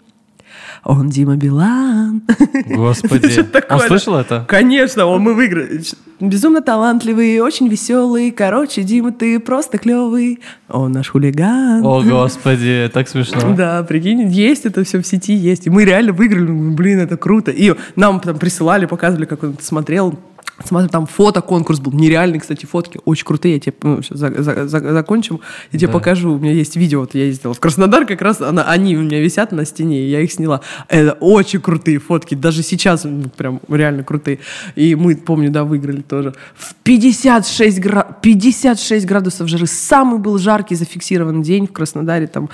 Он 0.84 1.08
Дима 1.08 1.37
Билан. 1.37 2.23
Господи. 2.67 3.43
Такое, 3.52 3.79
Он 3.79 3.87
слышал 3.87 4.17
это? 4.17 4.44
Конечно, 4.49 5.06
он 5.06 5.23
мы 5.23 5.34
выиграли. 5.34 5.81
Безумно 6.19 6.61
талантливый, 6.61 7.40
очень 7.40 7.69
веселый. 7.69 8.32
Короче, 8.32 8.82
Дима, 8.82 9.12
ты 9.12 9.38
просто 9.38 9.79
клевый. 9.79 10.40
Он 10.69 10.93
наш 10.93 11.11
хулиган. 11.11 11.84
О, 11.84 12.02
господи, 12.02 12.90
так 12.93 13.08
смешно. 13.08 13.55
Да, 13.56 13.82
прикинь, 13.84 14.29
есть 14.29 14.67
это 14.67 14.82
все 14.82 15.00
в 15.00 15.06
сети, 15.06 15.34
есть. 15.34 15.67
И 15.67 15.70
мы 15.70 15.84
реально 15.84 16.12
выиграли, 16.12 16.50
блин, 16.50 16.99
это 16.99 17.17
круто. 17.17 17.52
И 17.52 17.75
нам 17.94 18.19
там 18.20 18.38
присылали, 18.38 18.87
показывали, 18.87 19.26
как 19.26 19.43
он 19.44 19.56
смотрел. 19.61 20.19
Смотрю, 20.64 20.88
там 20.88 21.06
фото-конкурс 21.06 21.80
был. 21.80 21.92
Нереальные, 21.92 22.40
кстати, 22.40 22.66
фотки. 22.66 23.00
Очень 23.04 23.24
крутые. 23.24 23.54
Я 23.54 23.60
тебе 23.60 23.74
ну, 23.82 24.02
сейчас 24.02 24.18
за- 24.18 24.42
за- 24.42 24.68
за- 24.68 24.92
закончим. 24.92 25.40
Я 25.72 25.78
тебе 25.78 25.88
Да. 25.88 25.92
покажу. 25.92 26.32
У 26.34 26.38
меня 26.38 26.52
есть 26.52 26.76
видео. 26.76 27.00
Вот 27.00 27.14
я 27.14 27.24
ездила 27.24 27.54
в 27.54 27.60
Краснодар, 27.60 28.06
как 28.06 28.22
раз 28.22 28.40
она, 28.40 28.62
они 28.64 28.96
у 28.96 29.02
меня 29.02 29.20
висят 29.20 29.52
на 29.52 29.64
стене. 29.64 30.00
и 30.06 30.10
Я 30.10 30.20
их 30.20 30.32
сняла. 30.32 30.60
Это 30.88 31.12
очень 31.20 31.60
крутые 31.60 31.98
фотки. 31.98 32.34
Даже 32.34 32.62
сейчас 32.62 33.04
ну, 33.04 33.24
прям 33.36 33.60
реально 33.69 34.04
крутые. 34.04 34.38
И 34.76 34.94
мы, 34.94 35.16
помню, 35.16 35.50
да, 35.50 35.64
выиграли 35.64 36.00
тоже. 36.02 36.34
В 36.56 36.74
56, 36.82 37.81
гра... 37.81 38.02
56 38.22 39.06
градусов 39.06 39.48
жары. 39.48 39.66
Самый 39.66 40.19
был 40.19 40.38
жаркий 40.38 40.74
зафиксированный 40.74 41.42
день 41.42 41.66
в 41.66 41.72
Краснодаре. 41.72 42.26
Там. 42.26 42.48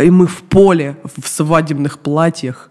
И 0.00 0.10
мы 0.10 0.26
в 0.26 0.42
поле, 0.42 0.96
в 1.16 1.28
свадебных 1.28 1.98
платьях. 1.98 2.70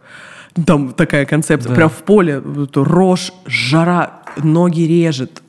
Там 0.65 0.93
такая 0.93 1.25
концепция. 1.25 1.69
Да. 1.69 1.75
Прям 1.75 1.89
в 1.89 2.03
поле. 2.03 2.41
Рожь, 2.75 3.31
жара, 3.45 4.21
ноги 4.43 4.81
режет 4.81 5.41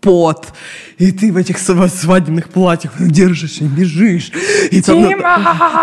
пот, 0.00 0.54
и 0.96 1.12
ты 1.12 1.30
в 1.30 1.36
этих 1.36 1.56
сва- 1.58 1.86
свадебных 1.88 2.48
платьях 2.48 2.94
держишь 2.98 3.60
и 3.60 3.64
бежишь. 3.64 4.32
И 4.70 4.80
там, 4.80 4.98
ну, 5.02 5.10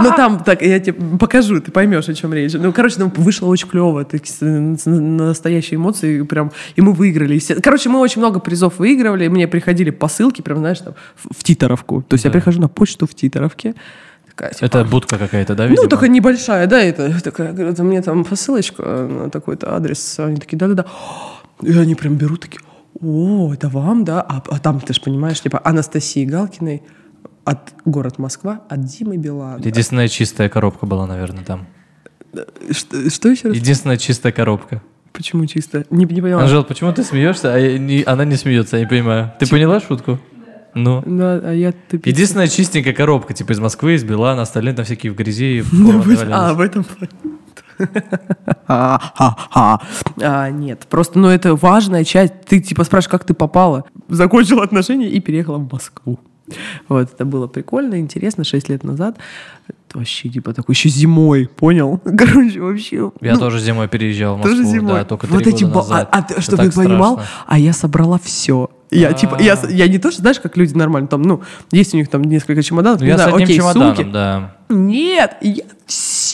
ну, 0.01 0.11
там, 0.15 0.43
так, 0.43 0.63
я 0.63 0.79
тебе 0.79 0.93
покажу, 1.19 1.61
ты 1.61 1.71
поймешь, 1.71 2.09
о 2.09 2.15
чем 2.15 2.33
речь. 2.33 2.53
Ну, 2.53 2.73
короче, 2.73 2.95
ну, 2.97 3.11
вышло 3.15 3.45
очень 3.45 3.67
клево, 3.67 4.03
с- 4.23 4.85
настоящие 4.89 5.75
эмоции, 5.75 6.23
прям, 6.23 6.51
и 6.75 6.81
мы 6.81 6.93
выиграли. 6.93 7.39
Короче, 7.61 7.89
мы 7.89 7.99
очень 7.99 8.19
много 8.19 8.39
призов 8.39 8.79
выигрывали, 8.79 9.27
мне 9.27 9.47
приходили 9.47 9.91
посылки, 9.91 10.41
прям, 10.41 10.57
знаешь, 10.57 10.79
там, 10.79 10.95
в, 11.15 11.39
в 11.39 11.43
Титаровку. 11.43 12.01
То 12.01 12.15
есть 12.15 12.25
я 12.25 12.31
Да. 12.31 12.39
прихожу 12.39 12.59
на 12.59 12.69
почту 12.69 13.05
в 13.05 13.13
Титаровке, 13.13 13.75
такая, 14.37 14.53
типа, 14.53 14.65
Это 14.65 14.85
будка 14.85 15.17
какая-то, 15.17 15.55
да, 15.55 15.65
видимо? 15.65 15.83
ну, 15.83 15.89
такая 15.89 16.09
небольшая, 16.09 16.67
да, 16.67 16.79
это 16.81 17.21
такая, 17.21 17.53
говорят, 17.53 17.79
мне 17.79 18.01
там 18.01 18.23
посылочка 18.23 18.83
на 18.83 19.29
такой-то 19.29 19.75
адрес. 19.75 20.19
Они 20.19 20.37
такие, 20.37 20.57
да-да-да. 20.57 20.85
И 21.61 21.77
они 21.77 21.95
прям 21.95 22.15
берут 22.15 22.41
такие, 22.41 22.61
о, 23.01 23.53
это 23.53 23.67
вам, 23.69 24.03
да? 24.05 24.21
А, 24.21 24.43
а 24.47 24.59
там, 24.59 24.79
ты 24.79 24.93
же 24.93 25.01
понимаешь, 25.01 25.41
типа 25.41 25.59
Анастасии 25.63 26.25
Галкиной 26.25 26.83
от 27.45 27.73
город 27.85 28.19
Москва, 28.19 28.61
от 28.69 28.85
Димы 28.85 29.17
Билана. 29.17 29.63
Единственная 29.63 30.07
чистая 30.07 30.49
коробка 30.49 30.85
была, 30.85 31.07
наверное, 31.07 31.43
там. 31.43 31.65
Что, 32.71 33.09
что 33.09 33.29
еще 33.29 33.47
раз? 33.47 33.57
Единственная 33.57 33.97
чистая 33.97 34.31
коробка. 34.31 34.81
Почему 35.13 35.45
чисто? 35.47 35.85
Не, 35.89 36.05
не 36.05 36.21
поняла. 36.21 36.43
Анжел, 36.43 36.63
почему 36.63 36.93
ты 36.93 37.03
смеешься, 37.03 37.53
а 37.53 37.57
я 37.57 37.79
не- 37.79 38.03
она 38.03 38.23
не 38.25 38.35
смеется, 38.35 38.77
я 38.77 38.83
не 38.83 38.89
понимаю. 38.89 39.31
Ты 39.39 39.47
поняла 39.49 39.79
шутку? 39.79 40.19
Ну. 40.73 41.03
Ну, 41.05 41.23
а 41.23 41.53
я 41.53 41.71
тупица. 41.71 42.09
Единственная 42.09 42.47
чистенькая 42.47 42.93
коробка, 42.93 43.33
типа 43.33 43.53
из 43.53 43.59
Москвы, 43.59 43.95
из 43.95 44.03
Билана, 44.03 44.41
остальные 44.43 44.73
там 44.73 44.85
всякие 44.85 45.11
в 45.11 45.15
валялись. 45.71 46.19
А, 46.31 46.53
в 46.53 46.61
этом 46.61 46.83
плане. 46.83 47.09
А, 48.67 50.49
Нет, 50.49 50.87
просто, 50.89 51.19
ну, 51.19 51.27
это 51.27 51.55
важная 51.55 52.03
часть. 52.03 52.33
Ты, 52.47 52.59
типа, 52.59 52.83
спрашиваешь, 52.83 53.11
как 53.11 53.23
ты 53.23 53.33
попала? 53.33 53.85
Закончила 54.09 54.63
отношения 54.63 55.09
и 55.09 55.19
переехала 55.19 55.57
в 55.57 55.71
Москву. 55.71 56.19
Вот, 56.87 57.13
это 57.13 57.25
было 57.25 57.47
прикольно, 57.47 57.99
интересно, 57.99 58.43
6 58.43 58.69
лет 58.69 58.83
назад. 58.83 59.17
Это 59.67 59.97
вообще, 59.97 60.29
типа, 60.29 60.53
такой 60.53 60.73
еще 60.73 60.89
зимой, 60.89 61.47
понял? 61.47 61.99
Короче, 62.17 62.61
вообще... 62.61 63.11
Я 63.21 63.33
ну, 63.33 63.39
тоже 63.39 63.59
зимой 63.59 63.87
переезжал 63.87 64.35
в 64.35 64.37
Москву, 64.39 64.55
тоже 64.55 64.67
зимой. 64.67 64.93
да, 64.93 65.05
только 65.05 65.27
вот 65.27 65.45
эти 65.45 65.65
года 65.65 65.89
назад. 65.89 66.09
А, 66.11 66.25
а 66.35 66.41
чтобы 66.41 66.63
ты 66.63 66.71
понимал, 66.71 67.15
страшно. 67.15 67.43
а 67.47 67.59
я 67.59 67.73
собрала 67.73 68.19
все. 68.23 68.69
Я, 68.89 69.11
типа, 69.13 69.37
я, 69.41 69.55
с- 69.57 69.69
я 69.69 69.87
не 69.87 69.97
то, 69.97 70.11
что, 70.11 70.21
знаешь, 70.21 70.39
как 70.39 70.55
люди 70.57 70.73
нормально, 70.73 71.07
там, 71.07 71.21
ну, 71.21 71.41
есть 71.71 71.93
у 71.93 71.97
них 71.97 72.07
там 72.09 72.21
несколько 72.23 72.63
чемоданов, 72.63 73.01
Ну, 73.01 73.07
я 73.07 73.15
с 73.17 73.21
знаю, 73.21 73.33
одним 73.35 73.45
окей, 73.45 73.57
чемоданом, 73.57 73.95
сумки. 73.95 74.09
да. 74.11 74.55
Нет, 74.69 75.35
я 75.41 75.63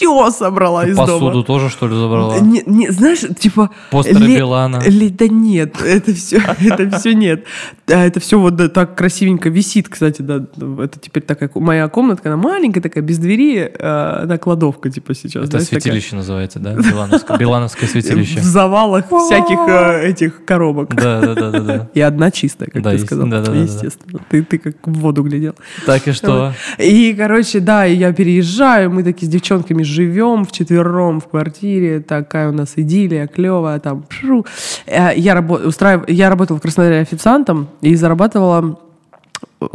все 0.03 0.31
собрала 0.31 0.85
из 0.85 0.95
Посуду 0.97 1.31
дома. 1.31 1.43
тоже, 1.43 1.69
что 1.69 1.87
ли, 1.87 1.95
забрала? 1.95 2.39
Не, 2.39 2.63
не, 2.65 2.89
знаешь, 2.89 3.21
типа... 3.39 3.69
Постеры 3.91 4.19
ле- 4.19 4.37
Билана. 4.37 4.81
ле- 4.85 5.09
да 5.09 5.27
нет, 5.27 5.81
это 5.81 6.13
все, 6.13 6.37
это 6.59 6.97
все 6.99 7.13
нет. 7.13 7.45
А 7.87 8.05
Это 8.05 8.19
все 8.19 8.39
вот 8.39 8.55
да, 8.55 8.69
так 8.69 8.95
красивенько 8.95 9.49
висит, 9.49 9.89
кстати, 9.89 10.21
да. 10.21 10.45
Это 10.83 10.99
теперь 10.99 11.23
такая 11.23 11.49
моя 11.55 11.87
комнатка, 11.87 12.29
она 12.33 12.37
маленькая 12.41 12.81
такая, 12.81 13.03
без 13.03 13.17
двери, 13.17 13.71
а, 13.79 14.21
она 14.23 14.37
кладовка, 14.37 14.89
типа 14.89 15.13
сейчас. 15.13 15.43
Это 15.43 15.51
знаешь, 15.51 15.65
такая. 15.67 15.81
святилище 15.81 16.15
называется, 16.15 16.59
да? 16.59 16.73
Билановское, 16.73 17.37
Билановское 17.37 17.89
святилище. 17.89 18.39
В 18.39 18.43
завалах 18.43 19.05
всяких 19.07 19.57
э, 19.67 20.07
этих 20.09 20.45
коробок. 20.45 20.93
Да, 20.95 21.21
да, 21.21 21.35
да, 21.35 21.51
да, 21.51 21.59
да. 21.59 21.89
И 21.93 22.01
одна 22.01 22.31
чистая, 22.31 22.69
как 22.69 22.81
Да, 22.81 22.91
ты 22.91 22.99
сказал. 22.99 23.27
да, 23.27 23.41
да, 23.41 23.47
да, 23.47 23.51
да. 23.53 23.59
Естественно. 23.61 24.19
Ты, 24.29 24.43
ты 24.43 24.57
как 24.57 24.75
в 24.83 24.93
воду 24.99 25.23
глядел. 25.23 25.55
Так 25.85 26.07
и 26.07 26.11
что? 26.11 26.53
И, 26.77 27.13
короче, 27.17 27.59
да, 27.59 27.85
я 27.85 28.11
переезжаю, 28.13 28.91
мы 28.91 29.03
такие 29.03 29.27
с 29.27 29.29
девчонками 29.31 29.83
живем 29.93 30.43
вчетвером 30.43 31.19
в 31.19 31.27
квартире, 31.27 31.99
такая 32.01 32.49
у 32.49 32.51
нас 32.51 32.73
идиллия 32.75 33.27
клевая, 33.27 33.79
там, 33.79 34.03
пшу. 34.03 34.45
Э, 34.87 35.11
Я, 35.15 35.35
рабо- 35.35 35.65
устраив... 35.65 36.01
я 36.09 36.29
работала 36.29 36.57
в 36.57 36.61
Краснодаре 36.61 36.99
официантом 36.99 37.67
и 37.81 37.95
зарабатывала 37.95 38.79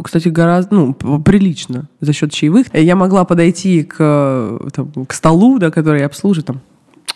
кстати, 0.03 0.27
гораздо, 0.29 0.75
ну, 0.75 0.93
прилично 0.93 1.85
за 1.99 2.13
счет 2.13 2.31
чаевых. 2.31 2.67
Я 2.73 2.95
могла 2.95 3.23
подойти 3.25 3.83
к, 3.83 3.95
э, 3.99 4.67
там, 4.71 5.05
к 5.05 5.13
столу, 5.13 5.57
да, 5.57 5.71
который 5.71 6.01
я 6.01 6.05
обслуживаю, 6.05 6.45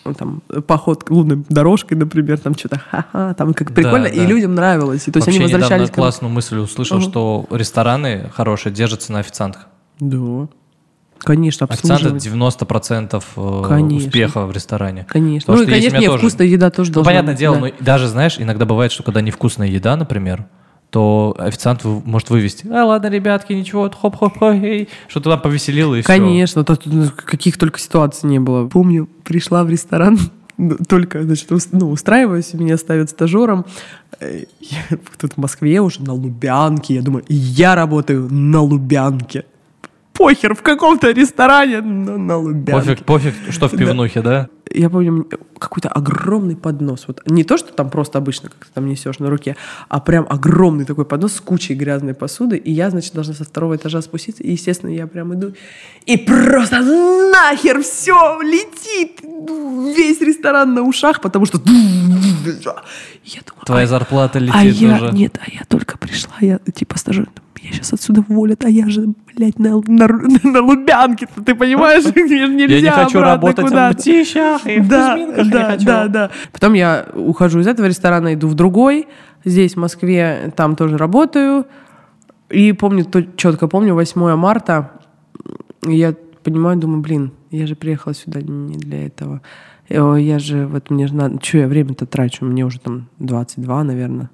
там, 0.03 0.13
там, 0.15 0.41
поход 0.65 1.09
лунной 1.09 1.43
дорожкой, 1.49 1.97
например, 1.97 2.39
там 2.39 2.55
что-то 2.55 2.79
ха-ха, 2.89 3.33
там 3.35 3.53
как 3.53 3.73
прикольно, 3.73 4.05
Да, 4.09 4.09
и 4.09 4.19
да. 4.19 4.25
людям 4.25 4.55
нравилось. 4.55 5.07
И 5.07 5.11
то 5.11 5.17
есть 5.17 5.27
Вообще 5.27 5.39
они 5.41 5.47
недавно 5.47 5.63
возвращались 5.65 5.89
к 5.91 5.97
нам. 5.97 6.03
классную 6.03 6.33
мысль 6.33 6.57
услышал, 6.57 6.97
Ага. 6.97 7.05
что 7.09 7.45
рестораны 7.51 8.29
хорошие 8.33 8.73
держатся 8.73 9.11
на 9.13 9.19
официантах. 9.19 9.67
Да. 9.99 10.47
Конечно, 11.23 11.67
Официант 11.69 12.01
это 12.01 12.09
обслуживать. 12.09 12.59
90% 12.61 13.23
э, 13.35 13.63
Конечно. 13.67 14.07
успеха 14.07 14.45
в 14.45 14.51
ресторане. 14.51 15.05
Конечно. 15.09 15.53
Потому 15.53 15.57
ну, 15.57 15.63
и, 15.63 15.65
что 15.67 15.75
есть 15.75 15.87
конечно, 15.87 16.01
нет, 16.01 16.11
тоже- 16.11 16.19
вкусная 16.27 16.47
еда 16.47 16.69
тоже 16.69 16.89
Ну, 16.89 16.93
должна 16.95 17.09
понятное 17.11 17.33
быть, 17.33 17.39
дело, 17.39 17.55
да. 17.55 17.61
но 17.61 17.71
даже, 17.79 18.07
знаешь, 18.07 18.35
иногда 18.39 18.65
бывает, 18.65 18.91
что 18.91 19.03
когда 19.03 19.21
невкусная 19.21 19.67
еда, 19.67 19.95
например, 19.95 20.45
то 20.89 21.35
официант 21.39 21.83
может 21.85 22.29
вывести. 22.29 22.67
А, 22.67 22.85
ладно, 22.85 23.07
ребятки, 23.07 23.51
ничего, 23.53 23.89
хоп-хоп-хоп, 23.89 24.53
эй», 24.63 24.89
что-то 25.07 25.31
там 25.31 25.41
повеселило 25.41 25.95
и 25.95 26.01
все. 26.01 26.07
Конечно, 26.07 26.63
ну, 26.85 27.07
каких 27.15 27.57
только 27.57 27.79
ситуаций 27.79 28.29
не 28.29 28.39
было. 28.39 28.67
Помню, 28.67 29.09
пришла 29.23 29.63
в 29.63 29.69
ресторан, 29.71 30.19
ну, 30.57 30.77
только, 30.87 31.23
значит, 31.23 31.49
ну, 31.71 31.89
устраиваюсь, 31.89 32.53
меня 32.53 32.77
ставят 32.77 33.09
стажером. 33.09 33.65
Э, 34.19 34.43
я 34.59 34.97
Тут 35.19 35.33
в 35.33 35.37
Москве 35.37 35.81
уже 35.81 36.03
на 36.03 36.13
Лубянке. 36.13 36.93
Я 36.95 37.01
думаю, 37.01 37.25
я 37.27 37.73
работаю 37.73 38.27
на 38.31 38.61
Лубянке. 38.61 39.45
Похер, 40.23 40.55
в 40.55 40.61
каком-то 40.61 41.11
ресторане, 41.11 41.81
но 41.81 42.17
на 42.17 42.37
Лубянке. 42.37 42.71
Пофиг, 42.71 43.05
пофиг, 43.05 43.33
что 43.53 43.67
в 43.67 43.77
пивнухе, 43.77 44.21
да? 44.21 44.49
я 44.73 44.89
помню, 44.89 45.27
какой-то 45.59 45.89
огромный 45.89 46.55
поднос. 46.55 47.05
Вот 47.07 47.21
не 47.25 47.43
то, 47.43 47.57
что 47.57 47.73
там 47.73 47.89
просто 47.89 48.17
обычно 48.17 48.49
как 48.49 48.65
ты 48.65 48.71
там 48.73 48.87
несешь 48.87 49.19
на 49.19 49.29
руке, 49.29 49.55
а 49.89 49.99
прям 49.99 50.25
огромный 50.29 50.85
такой 50.85 51.05
поднос 51.05 51.33
с 51.33 51.41
кучей 51.41 51.75
грязной 51.75 52.13
посуды. 52.13 52.57
И 52.57 52.71
я, 52.71 52.89
значит, 52.89 53.13
должна 53.13 53.33
со 53.33 53.43
второго 53.43 53.75
этажа 53.75 54.01
спуститься. 54.01 54.43
И, 54.43 54.51
естественно, 54.51 54.89
я 54.89 55.07
прям 55.07 55.33
иду. 55.33 55.53
И 56.05 56.17
просто 56.17 56.81
нахер 56.81 57.81
все 57.81 58.41
летит. 58.41 59.21
Весь 59.95 60.21
ресторан 60.21 60.73
на 60.73 60.81
ушах, 60.81 61.21
потому 61.21 61.45
что... 61.45 61.59
Я 61.65 63.41
думаю, 63.45 63.65
Твоя 63.65 63.83
а- 63.83 63.87
зарплата 63.87 64.39
а 64.39 64.41
летит 64.41 64.81
я, 64.81 64.95
уже. 64.95 65.11
нет, 65.11 65.39
а 65.39 65.49
я 65.49 65.61
только 65.67 65.97
пришла, 65.97 66.33
я 66.41 66.59
типа 66.73 66.97
стажер, 66.97 67.29
меня 67.63 67.73
сейчас 67.73 67.93
отсюда 67.93 68.23
уволят, 68.27 68.63
а 68.65 68.69
я 68.69 68.89
же, 68.89 69.13
блядь, 69.35 69.57
на, 69.59 69.81
на, 69.87 70.07
на 70.43 70.61
Лубянке, 70.61 71.27
ты 71.45 71.55
понимаешь? 71.55 72.03
Нельзя 72.15 72.75
Я 72.75 72.81
не 72.81 72.89
хочу 72.89 73.19
работать 73.19 73.65
в 73.65 73.69
куда-то. 73.69 73.97
птищах 73.97 74.65
и 74.67 74.79
в 74.79 74.87
Да, 74.87 75.15
Кузьминках 75.15 75.47
да, 75.49 75.77
да, 75.85 76.07
да. 76.07 76.31
Потом 76.51 76.73
я 76.73 77.07
ухожу 77.15 77.59
из 77.59 77.67
этого 77.67 77.87
ресторана, 77.87 78.33
иду 78.33 78.47
в 78.47 78.53
другой. 78.53 79.07
Здесь, 79.45 79.73
в 79.73 79.79
Москве, 79.79 80.53
там 80.55 80.75
тоже 80.75 80.97
работаю. 80.97 81.65
И 82.49 82.71
помню, 82.73 83.05
то, 83.05 83.23
четко 83.35 83.67
помню, 83.67 83.93
8 83.93 84.35
марта, 84.35 84.91
я 85.85 86.13
понимаю, 86.43 86.77
думаю, 86.77 87.01
блин, 87.01 87.31
я 87.51 87.67
же 87.67 87.75
приехала 87.75 88.13
сюда 88.13 88.41
не 88.41 88.77
для 88.77 89.07
этого. 89.07 89.41
Э, 89.89 90.15
Я 90.19 90.39
же, 90.39 90.67
вот 90.67 90.89
мне 90.89 91.07
же 91.07 91.15
надо, 91.15 91.43
что 91.43 91.57
я 91.59 91.67
время-то 91.67 92.05
трачу, 92.05 92.45
мне 92.45 92.65
уже 92.65 92.79
там 92.79 93.09
22, 93.19 93.83
наверное. 93.83 94.29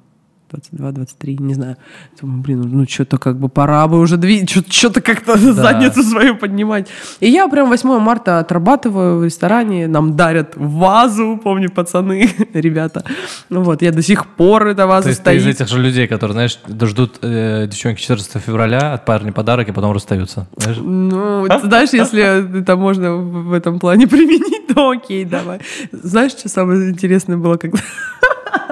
22, 0.51 0.91
23, 0.91 1.37
не 1.39 1.53
знаю. 1.53 1.77
Думаю, 2.19 2.41
блин, 2.41 2.61
ну 2.61 2.87
что-то 2.87 3.17
как 3.17 3.37
бы 3.37 3.49
пора 3.49 3.87
бы 3.87 3.99
уже 3.99 4.17
двигать, 4.17 4.49
что-то 4.49 5.01
как-то 5.01 5.37
задницу 5.37 6.03
свою 6.03 6.35
поднимать. 6.35 6.87
И 7.19 7.29
я 7.29 7.47
прям 7.47 7.69
8 7.69 7.99
марта 7.99 8.39
отрабатываю 8.39 9.19
в 9.19 9.25
ресторане, 9.25 9.87
нам 9.87 10.15
дарят 10.15 10.53
вазу, 10.55 11.39
помню, 11.43 11.69
пацаны, 11.69 12.29
ребята. 12.53 13.03
Ну 13.49 13.61
вот, 13.61 13.81
я 13.81 13.91
до 13.91 14.01
сих 14.01 14.25
пор 14.25 14.67
эта 14.67 14.83
То 14.83 14.87
ваза 14.87 15.09
есть 15.09 15.23
ты 15.23 15.35
из 15.35 15.41
стоит. 15.41 15.55
этих 15.55 15.67
же 15.67 15.79
людей, 15.81 16.07
которые, 16.07 16.33
знаешь, 16.33 16.59
ждут 16.89 17.19
э, 17.21 17.67
девчонки 17.67 18.01
14 18.01 18.41
февраля 18.41 18.93
от 18.93 19.05
парня 19.05 19.31
подарок 19.31 19.69
и 19.69 19.71
потом 19.71 19.93
расстаются. 19.93 20.47
Знаешь? 20.57 20.77
Ну, 20.81 21.47
ты 21.47 21.67
знаешь, 21.67 21.89
если 21.93 22.59
это 22.59 22.75
можно 22.75 23.15
в 23.15 23.53
этом 23.53 23.79
плане 23.79 24.07
применить, 24.07 24.67
то 24.73 24.89
окей, 24.89 25.25
давай. 25.25 25.59
Знаешь, 25.91 26.31
что 26.31 26.49
самое 26.49 26.89
интересное 26.89 27.37
было, 27.37 27.57
когда... 27.57 27.79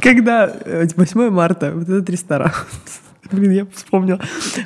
Когда 0.00 0.46
э, 0.64 0.86
8 0.96 1.30
марта, 1.30 1.72
вот 1.74 1.84
этот 1.84 2.08
ресторан, 2.10 2.52
блин, 3.32 3.52
я 3.52 3.66
вспомнила, 3.74 4.20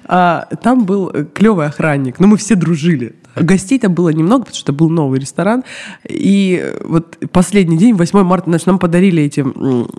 А, 0.07 0.49
там 0.63 0.85
был 0.85 1.13
клевый 1.35 1.67
охранник, 1.67 2.21
но 2.21 2.27
мы 2.27 2.37
все 2.37 2.55
дружили. 2.55 3.15
Гостей 3.37 3.79
там 3.79 3.95
было 3.95 4.09
немного, 4.09 4.45
потому 4.45 4.57
что 4.57 4.73
был 4.73 4.91
новый 4.91 5.21
ресторан. 5.21 5.65
И 6.09 6.61
э, 6.63 6.83
вот 6.85 7.19
последний 7.33 7.79
день, 7.79 7.95
8 7.95 8.23
марта, 8.23 8.51
значит, 8.51 8.67
нам 8.67 8.79
подарили 8.79 9.23
эти, 9.23 9.45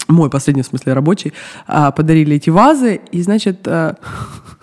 мой 0.07 0.29
последний, 0.29 0.63
в 0.63 0.67
смысле, 0.67 0.93
рабочий, 0.93 1.33
а, 1.67 1.91
подарили 1.91 2.36
эти 2.36 2.50
вазы, 2.50 3.01
и, 3.12 3.21
значит, 3.21 3.67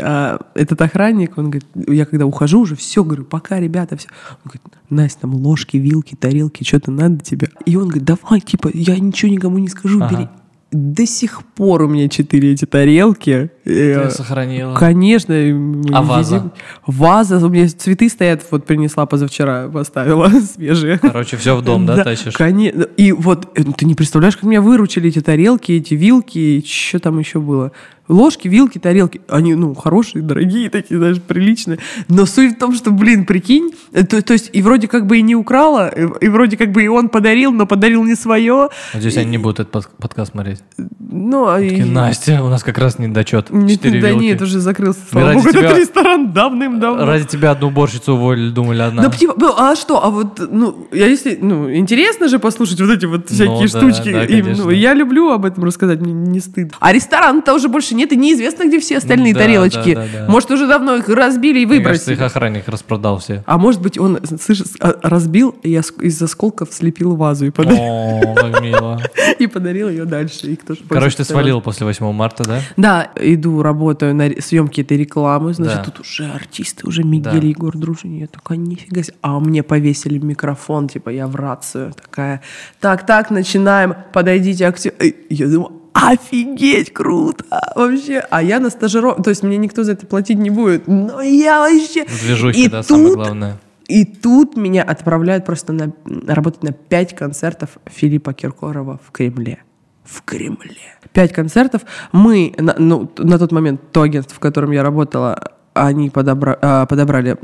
а, 0.00 0.40
этот 0.54 0.80
охранник, 0.82 1.36
он 1.38 1.50
говорит, 1.50 1.66
я 1.88 2.04
когда 2.06 2.26
ухожу 2.26 2.60
уже, 2.60 2.76
все, 2.76 3.04
говорю, 3.04 3.24
пока, 3.24 3.60
ребята, 3.60 3.96
все. 3.96 4.08
Он 4.44 4.50
говорит, 4.50 4.62
Настя, 4.90 5.20
там 5.22 5.34
ложки, 5.34 5.76
вилки, 5.76 6.14
тарелки, 6.14 6.64
что-то 6.64 6.90
надо 6.90 7.24
тебе. 7.24 7.50
И 7.66 7.76
он 7.76 7.84
говорит, 7.88 8.04
давай, 8.04 8.40
типа, 8.40 8.70
я 8.72 8.98
ничего 8.98 9.30
никому 9.30 9.58
не 9.58 9.68
скажу, 9.68 10.00
Ага. 10.02 10.14
бери. 10.14 10.28
До 10.70 11.06
сих 11.06 11.44
пор 11.54 11.80
у 11.80 11.88
меня 11.88 12.10
четыре 12.10 12.52
эти 12.52 12.66
тарелки. 12.66 13.50
Э, 13.64 14.04
Ты 14.04 14.10
сохранила. 14.10 14.74
Конечно. 14.74 15.32
и 15.32 15.54
А 15.94 16.02
ваза? 16.02 16.52
Ваза, 16.86 17.38
у 17.38 17.48
меня 17.48 17.66
цветы 17.70 18.10
стоят, 18.10 18.44
вот 18.50 18.66
принесла 18.66 19.06
позавчера, 19.06 19.68
поставила 19.68 20.28
свежие. 20.54 20.98
Короче, 20.98 21.38
все 21.38 21.56
в 21.56 21.62
дом, 21.64 21.86
да, 21.86 22.04
тащишь? 22.04 22.34
Конечно. 22.34 22.82
И 22.98 23.12
вот 23.12 23.48
э, 23.58 23.64
ты 23.78 23.86
не 23.86 23.94
представляешь, 23.94 24.36
как 24.36 24.44
меня 24.44 24.60
выручили 24.60 25.08
эти 25.08 25.22
тарелки, 25.22 25.72
эти 25.72 25.94
вилки, 25.94 26.62
что 26.66 26.98
там 26.98 27.18
еще 27.18 27.40
было. 27.40 27.72
Ложки, 28.08 28.48
вилки, 28.48 28.78
тарелки. 28.78 29.20
Они, 29.28 29.54
ну, 29.54 29.74
хорошие, 29.74 30.22
дорогие, 30.22 30.70
такие, 30.70 30.98
знаешь, 30.98 31.20
приличные. 31.20 31.78
Но 32.08 32.24
суть 32.26 32.56
в 32.56 32.58
том, 32.58 32.74
что, 32.74 32.90
блин, 32.90 33.26
прикинь, 33.26 33.72
э, 33.92 34.04
то, 34.04 34.22
то 34.22 34.32
есть 34.32 34.50
и 34.52 34.62
вроде 34.62 34.88
как 34.88 35.06
бы 35.06 35.18
и 35.18 35.22
не 35.22 35.34
украла, 35.36 35.88
и, 35.88 36.06
и 36.24 36.28
вроде 36.28 36.56
как 36.56 36.72
бы 36.72 36.82
и 36.84 36.88
он 36.88 37.08
подарил, 37.10 37.52
но 37.52 37.66
подарил 37.66 38.02
не 38.04 38.14
свое. 38.14 38.68
Надеюсь, 38.94 39.16
они 39.18 39.30
не 39.32 39.38
будут 39.38 39.60
этот 39.60 39.72
под- 39.72 39.88
подкаст 39.98 40.32
смотреть. 40.32 40.60
Ну, 40.98 41.48
а 41.48 41.60
и- 41.60 41.84
Настя, 41.84 42.42
у 42.42 42.48
нас 42.48 42.62
как 42.62 42.78
раз 42.78 42.98
недочет. 42.98 43.50
Нет, 43.50 43.72
Четыре 43.72 44.00
да 44.00 44.08
вилки. 44.10 44.22
нет, 44.24 44.42
уже 44.42 44.60
закрылся, 44.60 45.00
слава 45.10 45.28
ради 45.28 45.38
богу, 45.38 45.50
тебя- 45.50 45.62
этот 45.66 45.78
ресторан 45.78 46.32
давным-давно. 46.32 47.04
Ради 47.04 47.26
тебя 47.26 47.50
одну 47.50 47.68
уборщицу 47.68 48.14
уволили, 48.14 48.50
думали, 48.50 48.80
одна. 48.82 49.02
Да, 49.02 49.10
типа, 49.10 49.34
ну, 49.36 49.54
а 49.56 49.76
что, 49.76 50.02
а 50.04 50.10
вот, 50.10 50.40
ну, 50.50 50.88
я 50.92 51.06
если, 51.06 51.38
ну, 51.40 51.72
интересно 51.74 52.28
же 52.28 52.38
послушать 52.38 52.80
вот 52.80 52.90
эти 52.90 53.04
вот 53.06 53.28
всякие 53.28 53.48
Ну, 53.54 53.60
да, 53.60 53.68
штучки. 53.68 54.12
да, 54.12 54.24
И, 54.24 54.42
ну, 54.42 54.70
я 54.70 54.94
люблю 54.94 55.30
об 55.30 55.44
этом 55.44 55.64
рассказать, 55.64 56.00
мне 56.00 56.12
не 56.12 56.40
стыдно. 56.40 56.72
А 56.80 56.92
ресторан-то 56.92 57.54
уже 57.54 57.68
больше 57.68 57.94
нет, 57.98 58.12
и 58.12 58.16
неизвестно, 58.16 58.64
где 58.66 58.78
все 58.80 58.96
остальные 58.98 59.34
Да, 59.34 59.40
тарелочки. 59.40 59.94
да, 59.94 60.06
да, 60.12 60.26
да. 60.26 60.30
Может, 60.32 60.50
уже 60.50 60.66
давно 60.66 60.96
их 60.96 61.08
разбили 61.08 61.60
и 61.60 61.66
Мне 61.66 61.80
кажется, 61.80 62.10
выбросили. 62.10 62.14
их 62.14 62.20
охранник 62.22 62.68
распродал 62.68 63.18
все. 63.18 63.42
А 63.46 63.58
может 63.58 63.82
быть, 63.82 63.98
он, 63.98 64.18
слышишь, 64.40 64.66
а, 64.80 64.94
разбил, 65.02 65.54
и 65.62 65.72
из 66.00 66.22
осколков 66.22 66.72
слепил 66.72 67.16
вазу 67.16 67.46
и, 67.46 67.50
пода- 67.50 67.74
О, 67.76 68.34
как 68.34 68.60
мило. 68.62 69.02
и 69.38 69.46
подарил 69.46 69.88
ее 69.88 70.04
дальше. 70.04 70.46
И 70.46 70.56
кто-то 70.56 70.82
Короче, 70.88 71.18
ты 71.18 71.24
свалил 71.24 71.60
после 71.60 71.84
8 71.86 72.12
марта, 72.12 72.44
да? 72.44 72.60
Да, 72.76 73.10
иду, 73.20 73.62
работаю 73.62 74.14
на 74.14 74.30
съемке 74.40 74.82
этой 74.82 74.96
рекламы, 74.96 75.52
значит, 75.54 75.84
тут 75.84 76.00
уже 76.00 76.26
артисты, 76.26 76.86
уже 76.86 77.02
Мигель. 77.02 77.46
Егор 77.46 77.76
Дружин, 77.76 78.16
я 78.16 78.26
такая, 78.26 78.58
нифига 78.58 79.02
себе. 79.02 79.16
А 79.22 79.38
мне 79.40 79.62
повесили 79.62 80.18
микрофон, 80.18 80.88
типа, 80.88 81.10
я 81.10 81.26
в 81.26 81.34
рацию 81.36 81.92
такая, 81.94 82.42
так, 82.80 83.04
так, 83.06 83.30
начинаем, 83.30 83.94
подойдите, 84.12 84.64
актер. 84.66 84.92
И 85.00 85.14
Я 85.30 85.48
думаю, 85.48 85.72
офигеть, 85.92 86.92
круто, 86.92 87.44
вообще. 87.74 88.18
А 88.30 88.42
я 88.42 88.60
на 88.60 88.70
стажировке, 88.70 89.22
то 89.22 89.30
есть 89.30 89.42
мне 89.42 89.56
никто 89.56 89.84
за 89.84 89.92
это 89.92 90.06
платить 90.06 90.38
не 90.38 90.50
будет, 90.50 90.86
но 90.86 91.20
я 91.20 91.60
вообще... 91.60 92.04
Движухи, 92.04 92.64
И 92.64 92.68
да, 92.68 92.82
самое 92.82 93.08
тут- 93.08 93.16
главное. 93.16 93.58
И 93.88 94.04
тут 94.04 94.54
меня 94.56 94.82
отправляют 94.82 95.46
просто 95.46 95.72
на, 95.72 95.92
работать 96.26 96.62
на 96.62 96.72
пять 96.72 97.16
концертов 97.16 97.78
Филиппа 97.86 98.34
Киркорова 98.34 99.00
в 99.02 99.10
Кремле. 99.12 99.62
В 100.04 100.22
Кремле. 100.22 100.76
Пять 101.14 101.32
концертов. 101.32 101.82
Мы, 102.12 102.54
на, 102.58 102.74
ну, 102.78 103.10
на 103.16 103.38
тот 103.38 103.50
момент, 103.50 103.80
то 103.92 104.02
агентство, 104.02 104.36
в 104.36 104.40
котором 104.40 104.72
я 104.72 104.82
работала, 104.82 105.52
они 105.72 106.10
подобра- 106.10 106.58
а, 106.60 106.84
подобрали 106.84 107.36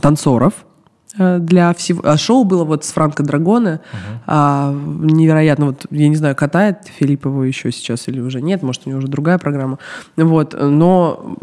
танцоров 0.00 0.54
для 1.18 1.72
всего. 1.74 2.02
А 2.04 2.16
шоу 2.16 2.44
было 2.44 2.64
вот 2.64 2.84
с 2.84 2.92
Франко 2.92 3.22
Драгоне. 3.22 3.80
А, 4.26 4.72
невероятно. 4.72 5.66
Вот, 5.66 5.86
я 5.90 6.08
не 6.08 6.16
знаю, 6.16 6.34
катает 6.36 6.78
Филипп 6.98 7.26
его 7.26 7.44
еще 7.44 7.72
сейчас 7.72 8.08
или 8.08 8.20
уже 8.20 8.42
нет. 8.42 8.62
Может, 8.62 8.82
у 8.86 8.90
него 8.90 8.98
уже 8.98 9.08
другая 9.08 9.38
программа. 9.38 9.78
Вот. 10.16 10.54
Но 10.58 11.36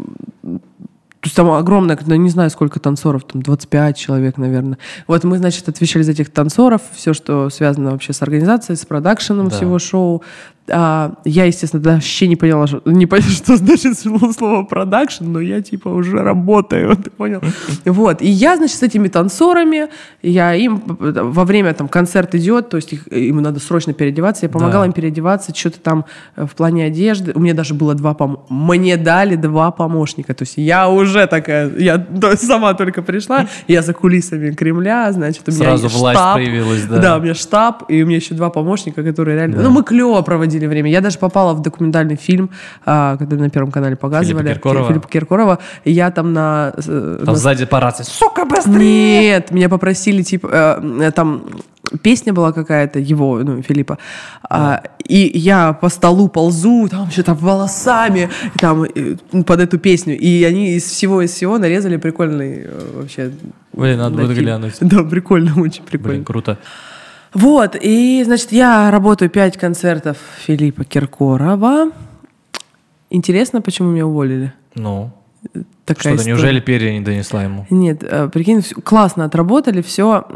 то 1.24 1.28
есть 1.28 1.36
там 1.36 1.50
огромное, 1.52 1.98
ну, 2.04 2.14
не 2.16 2.28
знаю, 2.28 2.50
сколько 2.50 2.78
танцоров, 2.78 3.24
там 3.24 3.40
25 3.40 3.96
человек, 3.96 4.36
наверное. 4.36 4.76
Вот 5.06 5.24
мы, 5.24 5.38
значит, 5.38 5.66
отвечали 5.70 6.02
за 6.02 6.12
этих 6.12 6.30
танцоров, 6.30 6.82
все, 6.92 7.14
что 7.14 7.48
связано 7.48 7.92
вообще 7.92 8.12
с 8.12 8.20
организацией, 8.20 8.76
с 8.76 8.84
продакшеном 8.84 9.48
Да. 9.48 9.56
всего 9.56 9.78
шоу. 9.78 10.22
А, 10.68 11.12
я, 11.26 11.44
естественно, 11.44 11.82
вообще 11.82 12.26
не 12.26 12.36
поняла, 12.36 12.66
что, 12.66 12.80
не 12.86 13.04
поняла, 13.04 13.28
что 13.30 13.56
значит 13.56 13.98
слово 13.98 14.62
продакшн, 14.64 15.24
но 15.30 15.40
я 15.40 15.60
типа 15.60 15.88
уже 15.90 16.18
работаю, 16.18 16.96
ты 17.04 17.10
понял? 17.10 17.42
Вот. 17.84 18.22
И 18.22 18.28
я, 18.28 18.56
значит, 18.56 18.76
с 18.78 18.82
этими 18.82 19.08
танцорами, 19.08 19.88
я 20.22 20.54
им 20.54 20.82
во 20.86 21.44
время 21.44 21.74
там 21.74 21.88
концерт 21.88 22.34
идет, 22.34 22.70
то 22.70 22.78
есть 22.78 22.94
их, 22.94 23.06
им 23.12 23.42
надо 23.42 23.60
срочно 23.60 23.92
переодеваться, 23.92 24.46
я 24.46 24.48
помогала 24.48 24.84
Да. 24.84 24.86
им 24.86 24.92
переодеваться, 24.94 25.54
что-то 25.54 25.80
там 25.80 26.06
э, 26.36 26.46
в 26.46 26.54
плане 26.54 26.86
одежды. 26.86 27.32
У 27.34 27.40
меня 27.40 27.52
даже 27.52 27.74
было 27.74 27.94
два 27.94 28.14
помощника. 28.14 28.46
Мне 28.54 28.96
дали 28.96 29.36
два 29.36 29.70
помощника. 29.70 30.32
То 30.32 30.44
есть 30.44 30.54
я 30.56 30.88
уже 30.88 31.26
такая, 31.26 31.70
я 31.76 31.98
то 31.98 32.30
есть 32.30 32.46
сама 32.46 32.72
только 32.72 33.02
пришла, 33.02 33.46
я 33.68 33.82
за 33.82 33.92
кулисами 33.92 34.50
Кремля, 34.52 35.12
значит, 35.12 35.42
у 35.46 35.50
меня 35.50 35.64
Сразу 35.64 35.84
есть 35.84 35.96
власть 35.98 36.18
штаб. 36.18 36.36
появилась, 36.36 36.84
да. 36.84 36.98
Да, 37.00 37.16
у 37.18 37.20
меня 37.20 37.34
штаб, 37.34 37.84
и 37.90 38.02
у 38.02 38.06
меня 38.06 38.16
еще 38.16 38.34
два 38.34 38.48
помощника, 38.48 39.02
которые 39.02 39.36
реально... 39.36 39.60
Ну, 39.62 39.70
мы 39.70 39.82
клево 39.82 40.22
проводили 40.22 40.53
время. 40.58 40.90
Я 40.90 41.00
даже 41.00 41.18
попала 41.18 41.54
в 41.54 41.62
документальный 41.62 42.16
фильм, 42.16 42.50
а, 42.84 43.16
когда 43.16 43.36
на 43.36 43.50
Первом 43.50 43.70
канале 43.70 43.96
показывали. 43.96 44.48
Киркорова? 44.48 44.88
Филиппа 44.88 45.08
Киркорова. 45.08 45.58
И 45.84 45.92
я 45.92 46.10
там 46.10 46.32
на... 46.32 46.72
э, 46.76 47.22
Там 47.24 47.34
на 47.34 47.38
сзади 47.38 47.66
по 47.66 47.80
рации. 47.80 48.04
Сука, 48.04 48.44
быстрее! 48.44 49.20
нет, 49.20 49.50
меня 49.50 49.68
попросили, 49.68 50.22
типа, 50.22 50.80
э, 50.82 51.02
э, 51.02 51.10
там 51.10 51.44
песня 52.02 52.32
была 52.32 52.52
какая-то 52.52 52.98
его, 52.98 53.38
ну, 53.44 53.62
Филиппа, 53.62 53.98
А, 54.48 54.82
и 55.08 55.30
я 55.38 55.72
по 55.72 55.88
столу 55.88 56.28
ползу, 56.28 56.88
там 56.88 57.10
что-то 57.10 57.34
волосами, 57.34 58.30
там, 58.58 58.84
э, 58.84 59.16
под 59.46 59.60
эту 59.60 59.78
песню, 59.78 60.16
и 60.18 60.44
они 60.44 60.74
из 60.76 60.84
всего 60.84 61.22
из 61.22 61.32
всего 61.32 61.58
нарезали 61.58 61.96
прикольный 61.96 62.66
вообще... 62.94 63.30
Блин, 63.72 63.98
надо 63.98 64.16
будет 64.16 64.36
глянуть. 64.36 64.74
Да, 64.80 65.02
прикольно, 65.02 65.60
очень 65.60 65.82
прикольно. 65.84 66.14
Блин, 66.14 66.24
круто. 66.24 66.58
Вот, 67.34 67.76
и, 67.80 68.22
значит, 68.24 68.52
я 68.52 68.90
работаю 68.92 69.28
пять 69.28 69.56
концертов 69.56 70.18
Филиппа 70.38 70.84
Киркорова. 70.84 71.90
Интересно, 73.10 73.60
почему 73.60 73.90
меня 73.90 74.06
уволили? 74.06 74.52
Ну, 74.76 75.10
Такая 75.84 76.14
что-то 76.14 76.14
история. 76.14 76.34
неужели 76.34 76.60
перья 76.60 76.92
не 76.92 77.00
донесла 77.00 77.42
ему? 77.42 77.66
Нет, 77.68 78.02
э, 78.02 78.30
прикинь, 78.32 78.62
классно 78.62 79.26
отработали, 79.26 79.82
все. 79.82 80.26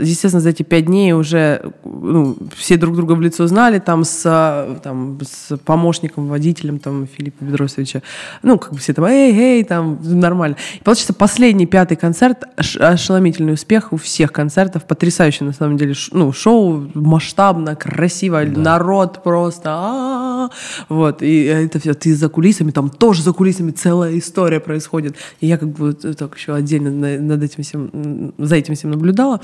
Естественно, 0.00 0.40
за 0.40 0.50
эти 0.50 0.62
пять 0.62 0.84
дней 0.84 1.12
уже 1.12 1.72
ну, 1.84 2.36
все 2.54 2.76
друг 2.76 2.94
друга 2.94 3.12
в 3.12 3.20
лицо 3.22 3.46
знали, 3.46 3.78
там 3.78 4.04
с, 4.04 4.22
э, 4.26 4.76
там, 4.82 5.18
с 5.22 5.56
помощником, 5.56 6.28
водителем 6.28 6.78
там, 6.78 7.06
Филиппа 7.06 7.42
Бедросовича. 7.42 8.02
Ну, 8.42 8.58
как 8.58 8.72
бы 8.72 8.78
все 8.78 8.92
там, 8.92 9.06
эй, 9.06 9.32
эй, 9.32 9.64
там, 9.64 9.98
нормально. 10.02 10.56
И 10.78 10.82
получается, 10.84 11.14
последний, 11.14 11.64
пятый 11.64 11.96
концерт, 11.96 12.44
ошеломительный 12.56 13.54
успех 13.54 13.94
у 13.94 13.96
всех 13.96 14.30
концертов, 14.30 14.84
потрясающий, 14.84 15.44
на 15.44 15.54
самом 15.54 15.78
деле, 15.78 15.94
ну, 16.12 16.32
шоу 16.32 16.86
масштабно, 16.92 17.76
красиво, 17.76 18.40
народ 18.40 19.22
просто, 19.22 20.50
вот, 20.90 21.22
и 21.22 21.44
это 21.44 21.80
все, 21.80 21.94
ты 21.94 22.14
за 22.14 22.28
кулисами, 22.28 22.72
там 22.72 22.90
тоже 22.90 23.22
за 23.22 23.32
кулисами 23.32 23.70
целая 23.70 24.18
история 24.18 24.60
происходит. 24.60 24.97
И 25.40 25.46
я 25.46 25.56
как 25.58 25.68
бы 25.70 25.86
вот 25.92 26.16
так 26.16 26.36
еще 26.36 26.54
отдельно 26.54 26.90
на- 26.90 27.18
над 27.20 27.42
этим 27.42 27.62
всем, 27.62 28.32
за 28.38 28.56
этим 28.56 28.74
всем 28.74 28.90
наблюдала. 28.90 29.40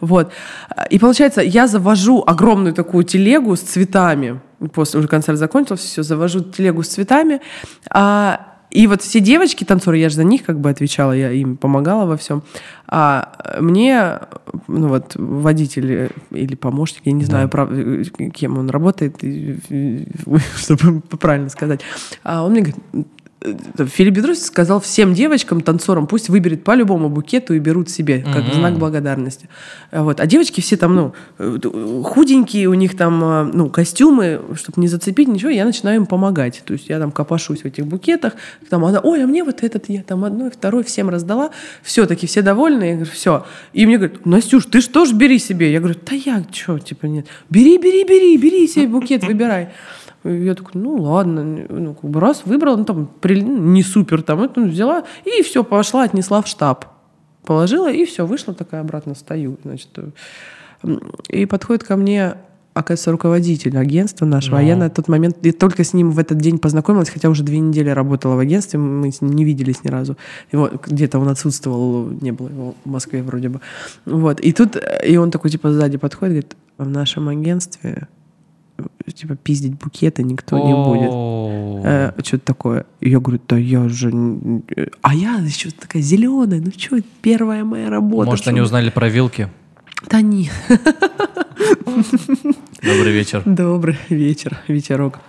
Вот. 0.00 0.30
И 0.90 0.98
получается, 0.98 1.40
я 1.42 1.66
завожу 1.66 2.22
огромную 2.26 2.74
такую 2.74 3.04
телегу 3.04 3.56
с 3.56 3.60
цветами. 3.60 4.40
После 4.72 4.98
уже 5.00 5.08
концерт 5.08 5.38
закончился, 5.38 5.86
все, 5.86 6.02
завожу 6.02 6.40
телегу 6.40 6.82
с 6.82 6.88
цветами. 6.88 7.40
А, 7.90 8.50
и 8.70 8.86
вот 8.86 9.02
все 9.02 9.20
девочки, 9.20 9.62
танцоры, 9.64 9.98
я 9.98 10.08
же 10.08 10.16
за 10.16 10.24
них 10.24 10.42
как 10.42 10.58
бы 10.58 10.68
отвечала, 10.70 11.12
я 11.12 11.30
им 11.30 11.56
помогала 11.56 12.06
во 12.06 12.16
всем. 12.16 12.42
А 12.88 13.56
мне, 13.60 14.18
ну 14.68 14.88
вот, 14.88 15.12
водитель 15.16 16.10
или 16.30 16.54
помощник, 16.56 17.02
я 17.04 17.12
не 17.12 17.24
знаю, 17.24 17.48
прав- 17.48 17.70
кем 18.32 18.58
он 18.58 18.70
работает, 18.70 19.16
чтобы 20.56 21.00
правильно 21.02 21.48
сказать. 21.50 21.80
А 22.22 22.44
он 22.44 22.52
мне 22.52 22.60
говорит, 22.62 22.76
э, 22.92 23.02
Филипп 23.44 24.14
Бедросович 24.14 24.46
сказал 24.46 24.80
всем 24.80 25.12
девочкам, 25.12 25.60
танцорам, 25.60 26.06
пусть 26.06 26.30
выберет 26.30 26.64
по 26.64 26.74
любому 26.74 27.10
букету 27.10 27.52
и 27.52 27.58
берут 27.58 27.90
себе, 27.90 28.24
как 28.32 28.44
Мгм. 28.44 28.54
знак 28.54 28.78
благодарности. 28.78 29.48
А 29.90 30.02
Вот. 30.02 30.20
А 30.20 30.26
девочки 30.26 30.62
все 30.62 30.76
там, 30.78 30.94
ну, 30.96 31.12
э, 31.38 31.58
худенькие, 32.04 32.68
у 32.68 32.74
них 32.74 32.96
там, 32.96 33.22
э, 33.22 33.44
ну, 33.52 33.68
костюмы, 33.68 34.40
чтобы 34.54 34.80
не 34.80 34.88
зацепить 34.88 35.28
ничего, 35.28 35.50
я 35.50 35.64
начинаю 35.66 35.96
им 36.00 36.06
помогать. 36.06 36.62
То 36.64 36.72
есть 36.72 36.88
я 36.88 36.98
там 36.98 37.12
копошусь 37.12 37.62
в 37.62 37.64
этих 37.66 37.86
букетах, 37.86 38.32
там 38.70 38.84
она, 38.84 39.00
ой, 39.00 39.22
а 39.22 39.26
мне 39.26 39.44
вот 39.44 39.62
этот, 39.62 39.88
я 39.88 40.02
там 40.02 40.24
одной, 40.24 40.50
второй 40.50 40.82
всем 40.82 41.10
раздала. 41.10 41.50
Все, 41.82 42.06
таки 42.06 42.26
все 42.26 42.40
довольны, 42.40 42.84
я 42.84 42.94
говорю, 42.94 43.10
все. 43.12 43.44
И 43.74 43.84
мне 43.84 43.98
говорят, 43.98 44.24
Настюш, 44.24 44.64
ты 44.66 44.80
что 44.80 45.04
ж 45.04 45.12
бери 45.12 45.38
себе? 45.38 45.70
Я 45.70 45.80
говорю, 45.80 45.98
да 46.08 46.16
я, 46.16 46.42
что, 46.50 46.78
типа, 46.78 47.06
нет. 47.06 47.26
Бери, 47.50 47.76
бери, 47.76 48.04
бери, 48.04 48.38
бери 48.38 48.66
себе 48.66 48.86
букет, 48.88 49.22
выбирай. 49.24 49.68
Я 50.24 50.54
такой, 50.54 50.80
ну 50.80 50.96
ладно, 50.96 51.44
ну 51.68 51.94
как 51.94 52.10
бы 52.10 52.18
раз 52.18 52.42
выбрала, 52.46 52.76
ну 52.76 52.84
там 52.84 53.10
при- 53.20 53.42
ну, 53.42 53.58
не 53.58 53.82
супер, 53.82 54.22
там 54.22 54.42
это 54.42 54.60
ну, 54.60 54.68
взяла 54.68 55.04
и 55.24 55.42
все, 55.42 55.62
пошла, 55.62 56.04
отнесла 56.04 56.40
в 56.40 56.46
штаб, 56.46 56.86
положила 57.44 57.92
и 57.92 58.06
все, 58.06 58.24
вышла 58.24 58.54
такая 58.54 58.80
обратно, 58.80 59.14
стою, 59.14 59.58
значит, 59.64 59.90
э, 59.96 60.98
и 61.28 61.44
подходит 61.44 61.84
ко 61.84 61.96
мне, 61.96 62.36
оказывается, 62.72 63.12
руководитель 63.12 63.76
агентства 63.76 64.24
нашего, 64.24 64.58
а 64.58 64.62
я 64.62 64.76
на 64.76 64.88
тот 64.88 65.08
момент 65.08 65.36
я 65.42 65.52
только 65.52 65.84
с 65.84 65.92
ним 65.92 66.10
в 66.10 66.18
этот 66.18 66.38
день 66.38 66.58
познакомилась, 66.58 67.10
хотя 67.10 67.28
уже 67.28 67.42
две 67.42 67.58
недели 67.58 67.90
работала 67.90 68.34
в 68.34 68.38
агентстве, 68.38 68.78
мы 68.78 69.12
с 69.12 69.20
ним 69.20 69.32
не 69.32 69.44
виделись 69.44 69.84
ни 69.84 69.88
разу, 69.88 70.16
его 70.52 70.70
где-то 70.86 71.18
он 71.18 71.28
отсутствовал, 71.28 72.08
не 72.08 72.32
было 72.32 72.48
его 72.48 72.74
в 72.82 72.90
Москве 72.90 73.22
вроде 73.22 73.50
бы, 73.50 73.60
вот, 74.06 74.40
и 74.40 74.52
тут 74.52 74.76
э, 74.76 75.06
и 75.06 75.18
он 75.18 75.30
такой 75.30 75.50
типа 75.50 75.70
сзади 75.70 75.98
подходит, 75.98 76.32
говорит, 76.32 76.56
в 76.78 76.88
нашем 76.88 77.28
агентстве 77.28 78.08
типа 79.14 79.36
пиздить 79.36 79.74
букеты 79.74 80.22
никто 80.22 80.58
не 80.58 80.74
будет. 80.74 81.10
О, 81.12 82.12
что-то 82.22 82.44
такое. 82.44 82.86
Я 83.00 83.20
говорю, 83.20 83.40
да 83.48 83.56
я 83.56 83.88
же... 83.88 84.10
э, 84.76 84.86
А 85.02 85.14
я 85.14 85.36
еще 85.36 85.70
такая 85.70 86.02
зеленая, 86.02 86.60
ну 86.60 86.72
что, 86.76 86.98
первая 87.22 87.64
моя 87.64 87.90
работа. 87.90 88.30
Может, 88.30 88.48
они 88.48 88.60
вы?» 88.60 88.64
узнали 88.66 88.90
про 88.90 89.08
вилки? 89.08 89.48
Да 90.10 90.20
нет. 90.20 90.50
Добрый 92.82 93.12
вечер. 93.12 93.42
Добрый 93.44 93.96
вечер, 94.08 94.58
ветерок. 94.68 95.20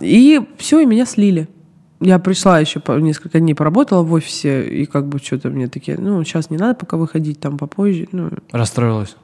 И 0.00 0.40
все, 0.58 0.80
и 0.80 0.86
меня 0.86 1.06
слили. 1.06 1.48
Я 2.00 2.18
пришла 2.20 2.60
еще 2.60 2.78
по, 2.80 2.92
несколько 2.98 3.40
дней 3.40 3.54
поработала 3.54 4.02
в 4.02 4.12
офисе, 4.12 4.68
и 4.68 4.86
как 4.86 5.08
бы 5.08 5.18
что-то 5.18 5.50
мне 5.50 5.66
такие, 5.68 5.98
ну, 5.98 6.22
сейчас 6.24 6.48
не 6.50 6.56
надо 6.56 6.74
пока 6.76 6.96
выходить, 6.96 7.40
там 7.40 7.58
попозже. 7.58 8.08
Ну, 8.12 8.30
Расстроилась? 8.52 9.16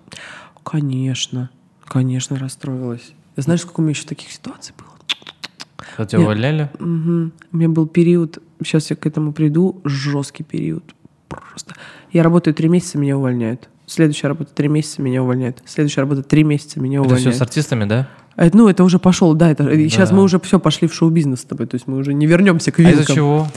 конечно, 0.65 1.51
конечно, 1.87 2.39
расстроилась. 2.39 3.13
Знаешь, 3.37 3.61
сколько 3.61 3.81
у 3.81 3.83
меня 3.83 3.91
еще 3.91 4.07
таких 4.07 4.31
ситуаций 4.33 4.75
было? 4.77 6.07
Тебя 6.07 6.19
Нет. 6.19 6.27
увольняли? 6.27 6.71
Мгм. 6.81 7.33
У 7.53 7.57
меня 7.57 7.69
был 7.69 7.87
период, 7.87 8.39
сейчас 8.65 8.91
я 8.91 8.97
к 8.97 9.07
этому 9.07 9.33
приду, 9.33 9.81
жесткий 9.85 10.43
период. 10.43 10.95
Просто. 11.29 11.75
Я 12.13 12.23
работаю 12.23 12.55
три 12.55 12.69
месяца, 12.69 12.99
меня 12.99 13.17
увольняют. 13.17 13.69
Следующая 13.87 14.29
работа 14.29 14.53
три 14.55 14.69
месяца, 14.69 15.03
меня 15.03 15.23
увольняют. 15.23 15.63
Следующая 15.67 16.01
работа 16.01 16.23
три 16.23 16.43
месяца, 16.43 16.81
меня 16.81 16.99
Это 17.01 17.09
все 17.09 17.15
увольняют. 17.15 17.37
с 17.37 17.43
артистами, 17.43 17.85
да? 17.85 18.09
А 18.37 18.47
это- 18.47 18.57
Ну, 18.57 18.69
это 18.69 18.83
уже 18.85 18.99
пошел, 18.99 19.35
да, 19.35 19.51
это, 19.51 19.69
и 19.71 19.89
сейчас 19.89 20.11
Да. 20.11 20.17
мы 20.17 20.23
уже 20.23 20.39
все 20.41 20.59
пошли 20.59 20.89
в 20.89 20.95
шоу-бизнес 20.95 21.41
с 21.41 21.45
тобой, 21.45 21.67
то 21.67 21.77
есть 21.77 21.87
мы 21.87 21.97
уже 21.99 22.15
не 22.15 22.27
вернемся 22.27 22.73
к 22.73 22.79
А 22.79 22.83
вилкам. 22.83 23.01
из-за 23.03 23.15
чего? 23.15 23.49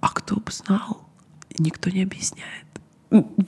А 0.00 0.08
кто 0.08 0.36
бы 0.36 0.50
знал? 0.50 1.02
Никто 1.58 1.88
не 1.90 2.02
объясняет. 2.02 2.66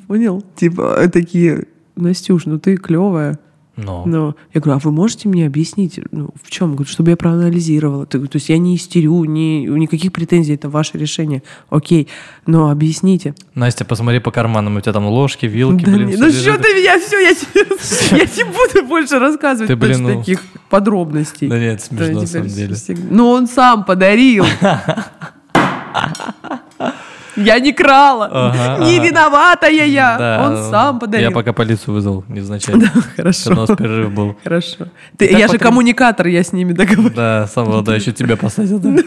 Понял? 0.07 0.43
Типа, 0.55 0.97
э, 0.99 1.09
такие, 1.09 1.67
Настюш, 1.97 2.47
ну 2.47 2.59
ты 2.59 2.77
клевая. 2.77 3.39
Ну, 3.77 4.05
Но 4.07 4.35
я 4.55 4.61
говорю, 4.63 4.79
а 4.79 4.81
вы 4.83 4.91
можете 4.91 5.29
мне 5.29 5.47
объяснить, 5.47 6.01
ну, 6.11 6.31
в 6.43 6.51
чем? 6.51 6.73
Говорю, 6.77 6.89
чтобы 6.91 7.11
я 7.11 7.17
проанализировала. 7.17 8.07
Ты- 8.07 8.27
То 8.27 8.37
есть 8.37 8.49
я 8.49 8.57
не 8.57 8.75
истерю, 8.75 9.23
ни, 9.25 9.67
никаких 9.67 10.13
претензий, 10.13 10.55
это 10.55 10.71
ваше 10.71 10.97
решение. 10.97 11.43
Окей, 11.69 12.09
но 12.47 12.71
объясните. 12.71 13.35
Настя, 13.55 13.85
посмотри 13.85 14.19
по 14.21 14.31
карманам, 14.31 14.77
у 14.77 14.81
тебя 14.81 14.95
там 14.95 15.07
ложки, 15.07 15.45
вилки, 15.45 15.85
Да 15.85 15.93
блин. 15.93 16.09
не- 16.09 16.17
ну 16.17 16.31
что 16.31 16.57
ты 16.57 16.69
меня, 16.75 16.99
все, 16.99 17.19
я, 17.21 17.35
тебе- 17.35 18.17
я 18.19 18.25
не 18.25 18.45
буду 18.45 18.89
больше 18.89 19.19
рассказывать 19.19 19.69
Ты, 19.69 19.77
блин, 19.77 19.93
точно 19.99 20.09
ну. 20.15 20.19
таких 20.21 20.43
подробностей. 20.71 21.49
Да 21.49 21.59
нет, 21.59 21.79
Да, 21.91 21.97
смешно 22.05 22.21
на 22.23 22.27
самом 22.27 22.49
деле. 22.49 22.75
всегда- 22.75 23.07
Ну, 23.11 23.29
он 23.29 23.47
сам 23.47 23.85
подарил. 23.85 24.47
Я 27.37 27.61
не 27.61 27.73
крала. 27.73 28.29
Ага, 28.33 28.85
Не 28.85 28.97
ага. 28.99 29.07
виноватая 29.07 29.87
я. 29.87 30.19
Да, 30.19 30.47
Он 30.47 30.71
сам 30.71 30.99
подарил. 30.99 31.29
Я 31.29 31.35
пока 31.35 31.53
полицию 31.53 31.95
вызвал 31.95 32.25
невзначально. 32.29 32.91
Хорошо. 33.17 33.51
Когда 33.51 33.63
у 33.63 33.67
нас 33.67 33.77
перерыв 33.77 34.13
был. 34.15 34.37
Хорошо. 34.43 34.89
Ты- 35.17 35.27
я 35.27 35.49
же 35.49 35.59
коммуникатор, 35.59 36.27
я 36.27 36.43
с 36.43 36.53
ними 36.53 36.73
договорилась. 36.73 37.15
Да, 37.15 37.47
сам 37.47 37.85
да, 37.85 37.95
еще 37.95 38.13
тебя 38.13 38.37
посадят. 38.37 38.81
да. 38.81 39.03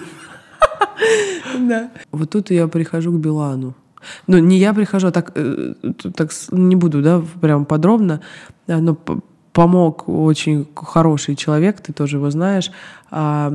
Да. 1.57 1.89
Вот 2.11 2.29
тут 2.29 2.51
я 2.51 2.67
прихожу 2.67 3.11
к 3.11 3.15
Билану. 3.19 3.73
Ну, 4.27 4.37
не 4.37 4.57
я 4.57 4.73
прихожу, 4.73 5.07
а 5.07 5.11
так, 5.11 5.31
э, 5.35 5.73
так 6.15 6.31
не 6.51 6.75
буду, 6.75 7.01
да, 7.01 7.21
прям 7.41 7.65
подробно, 7.65 8.21
да, 8.67 8.77
но 8.77 8.97
помог 9.51 10.07
очень 10.07 10.67
хороший 10.75 11.35
человек, 11.35 11.81
ты 11.81 11.91
тоже 11.91 12.15
его 12.17 12.29
знаешь, 12.31 12.71
а, 13.11 13.51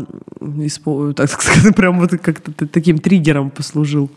так 1.17 1.31
сказать, 1.31 1.75
прям 1.77 1.99
вот 1.99 2.11
как-то 2.11 2.67
таким 2.67 2.99
триггером 2.99 3.51
послужил 3.51 4.11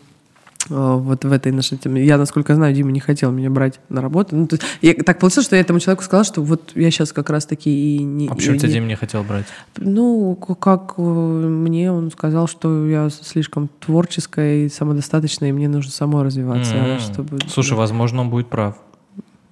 вот 0.68 1.24
в 1.24 1.32
этой 1.32 1.52
нашей 1.52 1.78
теме. 1.78 2.04
Я, 2.04 2.18
насколько 2.18 2.54
знаю, 2.54 2.74
Дима 2.74 2.90
не 2.90 3.00
хотел 3.00 3.30
меня 3.30 3.48
брать 3.48 3.80
на 3.88 4.02
работу. 4.02 4.36
Ну, 4.36 4.46
то 4.46 4.56
есть, 4.56 4.64
я- 4.82 4.94
так 4.94 5.18
получилось, 5.18 5.46
что 5.46 5.56
я 5.56 5.62
этому 5.62 5.80
человеку 5.80 6.02
сказала, 6.02 6.24
что 6.24 6.42
вот 6.42 6.72
я 6.74 6.90
сейчас 6.90 7.12
как 7.12 7.30
раз-таки 7.30 7.70
и 7.96 8.02
не... 8.02 8.28
А 8.28 8.34
почему 8.34 8.56
тебя 8.56 8.68
не- 8.68 8.74
Дим 8.74 8.88
не 8.88 8.96
хотел 8.96 9.22
брать? 9.22 9.46
ну, 9.78 10.34
как 10.36 10.94
э, 10.98 11.00
мне 11.02 11.90
он 11.92 12.10
сказал, 12.10 12.48
что 12.48 12.86
я 12.86 13.08
слишком 13.10 13.70
творческая 13.80 14.66
и 14.66 14.68
самодостаточная, 14.68 15.50
и 15.50 15.52
мне 15.52 15.68
нужно 15.68 15.90
самой 15.92 16.24
развиваться, 16.24 16.74
М. 16.74 16.98
чтобы... 17.00 17.38
Слушай, 17.48 17.74
возможно, 17.78 18.20
он 18.22 18.30
будет 18.30 18.48
прав. 18.48 18.76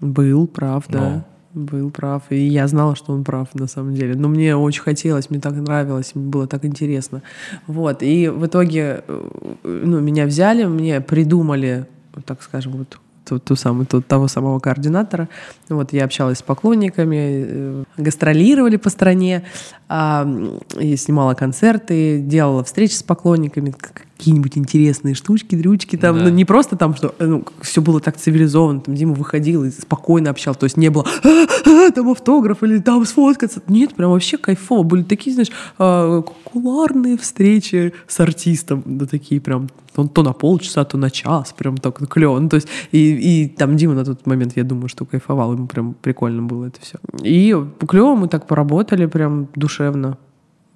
Был 0.01 0.47
прав, 0.47 0.85
да. 0.88 1.01
Ну. 1.01 1.25
Был 1.57 1.90
прав. 1.90 2.23
И 2.29 2.37
я 2.37 2.69
знала, 2.69 2.95
что 2.97 3.14
он 3.14 3.25
прав 3.25 3.49
на 3.55 3.66
самом 3.66 3.95
деле. 3.95 4.14
Но 4.14 4.29
мне 4.29 4.55
очень 4.55 4.83
хотелось, 4.83 5.31
мне 5.31 5.40
так 5.40 5.55
нравилось, 5.55 6.14
мне 6.14 6.29
было 6.29 6.47
так 6.47 6.66
интересно. 6.66 7.23
Вот. 7.66 8.03
И 8.03 8.29
в 8.29 8.45
итоге 8.45 9.03
э, 9.09 9.29
ну, 9.64 10.01
меня 10.01 10.27
взяли, 10.27 10.64
мне 10.66 11.01
придумали, 11.01 11.87
так 12.27 12.42
скажем, 12.42 12.73
вот 12.73 12.99
ту, 13.25 13.38
ту 13.38 13.57
самую, 13.57 13.87
ту- 13.87 14.03
того 14.03 14.29
самого 14.29 14.59
координатора. 14.59 15.29
Вот 15.71 15.95
я 15.95 16.05
общалась 16.05 16.38
с 16.38 16.42
поклонниками, 16.42 17.16
э, 17.19 17.85
гастролировали 17.97 18.77
по 18.77 18.90
стране, 18.90 19.42
и 19.88 20.96
снимала 20.96 21.35
концерты, 21.35 22.18
делала 22.20 22.64
встречи 22.64 22.94
с 22.94 23.03
поклонниками, 23.03 23.72
какие-нибудь 24.16 24.57
интересные 24.57 25.14
штучки, 25.14 25.55
дрючки 25.55 25.96
там, 25.96 26.16
Да. 26.16 26.25
ну, 26.25 26.31
не 26.31 26.44
просто 26.44 26.77
там, 26.77 26.94
что 26.94 27.14
ну, 27.18 27.44
все 27.61 27.83
было 27.83 28.01
так 28.01 28.16
цивилизованно, 28.16 28.81
там 28.81 28.94
Дима 28.94 29.14
выходил 29.14 29.64
и 29.64 29.70
спокойно 29.70 30.31
общался, 30.31 30.61
то 30.61 30.64
есть 30.64 30.77
не 30.77 30.88
было 30.88 31.05
«А, 31.22 31.87
а, 31.88 31.90
там 31.92 32.09
автограф 32.09 32.62
или 32.62 32.79
там 32.79 33.05
сфоткаться. 33.05 33.62
Нет, 33.68 33.94
прям 33.94 34.11
вообще 34.11 34.38
кайфово. 34.38 34.83
Были 34.83 35.03
такие, 35.03 35.35
знаешь, 35.35 35.51
а, 35.79 36.22
кулуарные 36.22 37.16
встречи 37.18 37.92
с 38.09 38.18
артистом, 38.20 38.83
да 38.87 39.07
такие 39.07 39.40
прям 39.40 39.68
он 39.99 40.09
то 40.09 40.22
на 40.22 40.33
полчаса, 40.33 40.85
то 40.85 40.99
на 40.99 41.11
час, 41.11 41.55
прям 41.57 41.77
так 41.77 42.07
клево. 42.09 42.38
Ну, 42.38 42.49
то 42.49 42.57
есть, 42.57 42.68
и, 42.92 43.44
и 43.44 43.49
там 43.49 43.77
Дима 43.77 43.94
на 43.94 44.05
тот 44.05 44.27
момент, 44.27 44.57
я 44.57 44.64
думаю, 44.64 44.88
что 44.88 45.05
кайфовал, 45.05 45.55
ему 45.55 45.66
прям 45.66 45.94
прикольно 45.94 46.42
было 46.42 46.66
это 46.66 46.81
все. 46.81 46.99
И 47.22 47.57
клево 47.88 48.14
мы 48.14 48.29
так 48.29 48.46
поработали, 48.46 49.07
прям 49.07 49.49
душевно. 49.77 50.19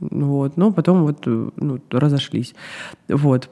Вот. 0.00 0.56
Но 0.56 0.72
потом 0.72 1.02
вот 1.02 1.18
э, 1.26 1.50
ну, 1.56 1.78
разошлись. 1.90 2.54
Вот. 3.08 3.50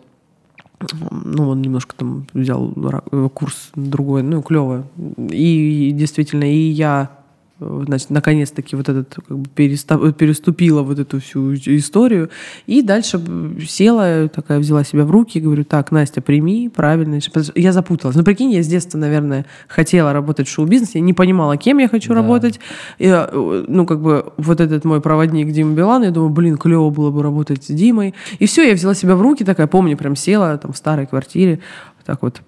Ну, 1.11 1.49
он 1.49 1.61
немножко 1.61 1.95
там 1.97 2.27
взял 2.33 2.73
э, 3.13 3.29
курс 3.35 3.71
другой, 3.75 4.23
ну, 4.23 4.43
клево. 4.43 4.87
И 5.31 5.91
действительно, 5.93 6.45
и 6.45 6.71
я, 6.71 7.11
значит, 7.61 8.11
наконец-таки 8.11 8.77
вот 8.77 8.89
этот, 8.89 9.15
как 9.15 9.37
бы, 9.39 9.49
переста- 9.55 10.13
переступила 10.13 10.83
вот 10.83 10.99
эту 10.99 11.21
всю 11.21 11.55
историю. 11.55 12.31
И 12.67 12.83
дальше 12.83 13.21
села, 13.67 14.29
такая 14.29 14.59
взяла 14.61 14.85
себя 14.85 15.05
в 15.05 15.11
руки, 15.11 15.41
говорю, 15.41 15.65
так, 15.65 15.91
Настя, 15.91 16.21
прими 16.21 16.69
правильно. 16.69 17.17
решение». 17.17 17.31
Потому 17.33 17.45
что 17.45 17.53
Я 17.61 17.73
запуталась. 17.73 18.17
Ну, 18.17 18.23
прикинь, 18.25 18.51
я 18.53 18.63
с 18.63 18.67
детства, 18.69 18.99
наверное, 18.99 19.45
хотела 19.67 20.13
работать 20.13 20.47
в 20.49 20.51
шоу-бизнесе, 20.51 20.99
я 20.99 21.05
не 21.05 21.13
понимала, 21.15 21.57
кем 21.57 21.79
я 21.79 21.89
хочу 21.89 22.11
Да. 22.11 22.17
работать. 22.17 22.61
И, 22.99 23.07
э, 23.07 23.65
ну, 23.69 23.87
как 23.87 24.01
бы, 24.01 24.33
вот 24.37 24.61
этот 24.61 24.85
мой 24.85 25.01
проводник 25.01 25.51
Дима 25.53 25.75
Билан, 25.75 26.05
я 26.05 26.11
думаю, 26.11 26.31
блин, 26.31 26.57
клево 26.57 26.91
было 26.91 27.11
бы 27.11 27.23
работать 27.23 27.65
с 27.65 27.69
Димой. 27.69 28.15
И 28.39 28.47
все, 28.47 28.63
я 28.69 28.75
взяла 28.75 28.95
себя 28.95 29.17
в 29.17 29.23
руки, 29.23 29.45
такая, 29.45 29.67
помню, 29.67 29.97
прям 29.97 30.17
села 30.17 30.57
там 30.59 30.73
в 30.73 30.77
старой 30.77 31.07
квартире, 31.07 31.61
вот 31.97 32.07
так 32.07 32.23
вот 32.23 32.41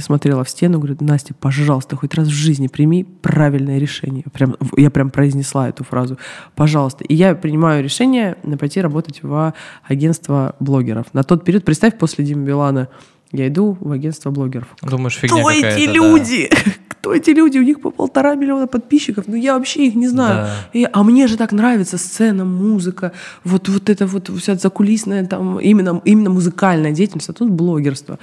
смотрела 0.00 0.44
в 0.44 0.50
стену, 0.50 0.78
говорю, 0.78 0.96
Настя, 1.00 1.34
пожалуйста, 1.34 1.96
хоть 1.96 2.14
раз 2.14 2.28
в 2.28 2.32
жизни 2.32 2.66
прими 2.66 3.04
правильное 3.04 3.78
решение. 3.78 4.24
Прям, 4.32 4.56
я 4.76 4.90
прям 4.90 5.10
произнесла 5.10 5.68
эту 5.68 5.84
фразу. 5.84 6.18
Пожалуйста. 6.54 7.04
И 7.04 7.14
я 7.14 7.34
принимаю 7.34 7.82
решение 7.82 8.36
пойти 8.58 8.80
работать 8.80 9.22
в 9.22 9.54
агентство 9.84 10.54
блогеров. 10.60 11.06
На 11.14 11.22
тот 11.22 11.44
период, 11.44 11.64
представь, 11.64 11.96
после 11.96 12.24
Димы 12.24 12.44
Билана, 12.44 12.88
я 13.32 13.48
иду 13.48 13.76
в 13.80 13.92
агентство 13.92 14.30
блогеров. 14.30 14.68
Думаешь, 14.82 15.16
фигня 15.16 15.40
Кто 15.40 15.50
эти 15.50 15.86
да. 15.86 15.92
люди? 15.92 16.50
Кто 16.88 17.14
эти 17.14 17.30
люди? 17.30 17.58
У 17.58 17.62
них 17.62 17.80
по 17.80 17.90
полтора 17.90 18.34
миллиона 18.34 18.66
подписчиков. 18.66 19.24
Ну, 19.28 19.36
я 19.36 19.56
вообще 19.56 19.86
их 19.86 19.94
не 19.94 20.08
знаю. 20.08 20.46
Да. 20.46 20.50
И- 20.72 20.88
а 20.92 21.02
мне 21.02 21.26
же 21.26 21.36
так 21.36 21.52
нравится 21.52 21.98
сцена, 21.98 22.44
музыка, 22.44 23.12
вот, 23.44 23.68
вот 23.68 23.88
это 23.88 24.06
вот 24.06 24.30
вся 24.38 24.54
закулисная 24.54 25.26
там, 25.26 25.60
именно, 25.60 26.00
именно 26.04 26.30
музыкальная 26.30 26.92
деятельность, 26.92 27.28
а 27.28 27.32
тут 27.32 27.50
блогерство. 27.50 28.18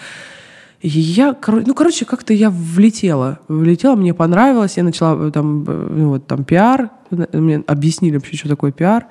И 0.81 0.89
я, 0.89 1.35
ну, 1.47 1.73
короче, 1.73 2.05
как-то 2.05 2.33
я 2.33 2.49
влетела. 2.49 3.39
Влетела, 3.47 3.95
мне 3.95 4.13
понравилось. 4.13 4.77
Я 4.77 4.83
начала 4.83 5.27
э, 5.27 5.31
там, 5.31 5.63
э, 5.67 5.87
ну, 5.91 6.09
вот 6.09 6.27
там 6.27 6.43
пиар. 6.43 6.89
Мне 7.33 7.63
объяснили 7.67 8.15
вообще, 8.15 8.37
что 8.37 8.49
такое 8.49 8.71
пиар. 8.71 9.05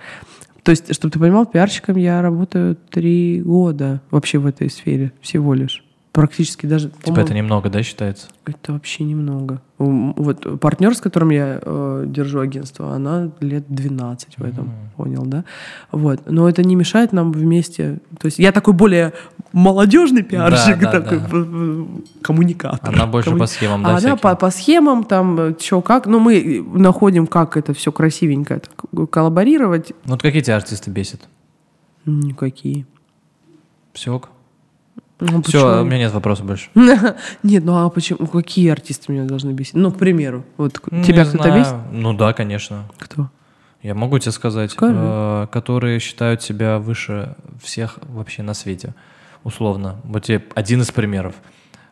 То 0.62 0.70
есть, 0.70 0.94
чтобы 0.94 1.12
ты 1.12 1.18
понимал, 1.18 1.46
пиарщиком 1.46 1.96
я 1.96 2.22
работаю 2.22 2.77
три 2.90 3.42
года 3.42 4.00
вообще 4.11 4.38
в 4.38 4.46
этой 4.46 4.70
сфере 4.70 5.12
всего 5.20 5.53
лишь. 5.55 5.85
Практически 6.12 6.66
даже... 6.66 6.90
Типа 7.03 7.20
это 7.20 7.35
немного, 7.35 7.68
да, 7.68 7.83
считается? 7.83 8.29
это 8.46 8.72
вообще 8.72 9.05
немного. 9.05 9.61
Вот 9.79 10.61
партнер, 10.61 10.94
с 10.94 11.00
которым 11.00 11.31
я 11.31 11.61
э, 11.61 12.05
держу 12.07 12.40
агентство, 12.40 12.94
она 12.94 13.31
лет 13.40 13.64
12 13.68 14.38
в 14.38 14.44
этом, 14.44 14.72
понял, 14.96 15.24
да? 15.24 15.44
Вот. 15.90 16.20
Но 16.27 16.48
это 16.48 16.62
не 16.62 16.77
мешает 16.77 17.12
нам 17.12 17.33
вместе. 17.33 17.98
То 18.20 18.27
есть 18.27 18.38
я 18.38 18.53
такой 18.53 18.74
более 18.74 19.12
молодежный 19.55 20.23
пиарщик, 20.23 20.79
Да, 20.81 20.93
да, 20.93 21.01
такой 21.01 21.19
да. 21.21 21.27
э, 21.27 21.29
э, 21.33 21.85
коммуникатор. 22.23 22.95
Она 22.95 23.07
больше 23.07 23.31
Коммуни- 23.31 23.38
по 23.38 23.47
схемам, 23.47 23.83
да, 23.83 23.88
А 23.88 23.90
она 23.93 23.99
всяким? 24.01 24.19
по, 24.19 24.35
по 24.37 24.51
схемам, 24.51 25.05
там, 25.05 25.57
что 25.59 25.81
как. 25.81 26.07
Но 26.07 26.19
мы 26.19 26.62
находим, 26.75 27.27
как 27.27 27.57
это 27.57 27.73
все 27.73 27.90
красивенько 27.93 28.61
так, 28.61 29.11
коллаборировать. 29.11 29.93
Ну, 30.05 30.12
вот 30.12 30.23
какие 30.23 30.43
тебя 30.43 30.57
артисты 30.57 30.90
бесят? 30.90 31.21
Никакие. 32.05 32.85
Все 33.93 34.14
ок? 34.14 34.29
Ну, 35.21 35.40
Все, 35.43 35.61
почему? 35.62 35.83
у 35.83 35.85
меня 35.85 35.99
нет 35.99 36.12
вопросов 36.12 36.45
больше. 36.45 36.69
Нет, 37.45 37.64
ну 37.64 37.77
а 37.87 37.88
почему? 37.88 38.27
Какие 38.27 38.69
артисты 38.71 39.12
меня 39.12 39.25
должны 39.25 39.53
бесить? 39.53 39.75
Ну, 39.75 39.93
к 39.93 39.97
примеру, 39.97 40.45
вот 40.57 40.81
Ну, 40.90 41.05
тебя 41.05 41.25
кто-то 41.25 41.51
бесит? 41.57 41.73
Ну 41.93 42.12
да, 42.12 42.33
конечно. 42.33 42.85
Кто? 42.99 43.31
Я 43.83 43.95
могу 43.95 44.19
тебе 44.19 44.33
сказать, 44.33 44.75
э, 44.81 45.47
которые 45.53 46.01
считают 46.01 46.43
себя 46.43 46.79
выше 46.81 47.37
всех 47.62 47.99
вообще 48.09 48.43
на 48.43 48.55
свете, 48.55 48.95
условно. 49.44 50.00
Вот 50.04 50.24
тебе 50.24 50.44
один 50.54 50.80
из 50.80 50.90
примеров. 50.90 51.35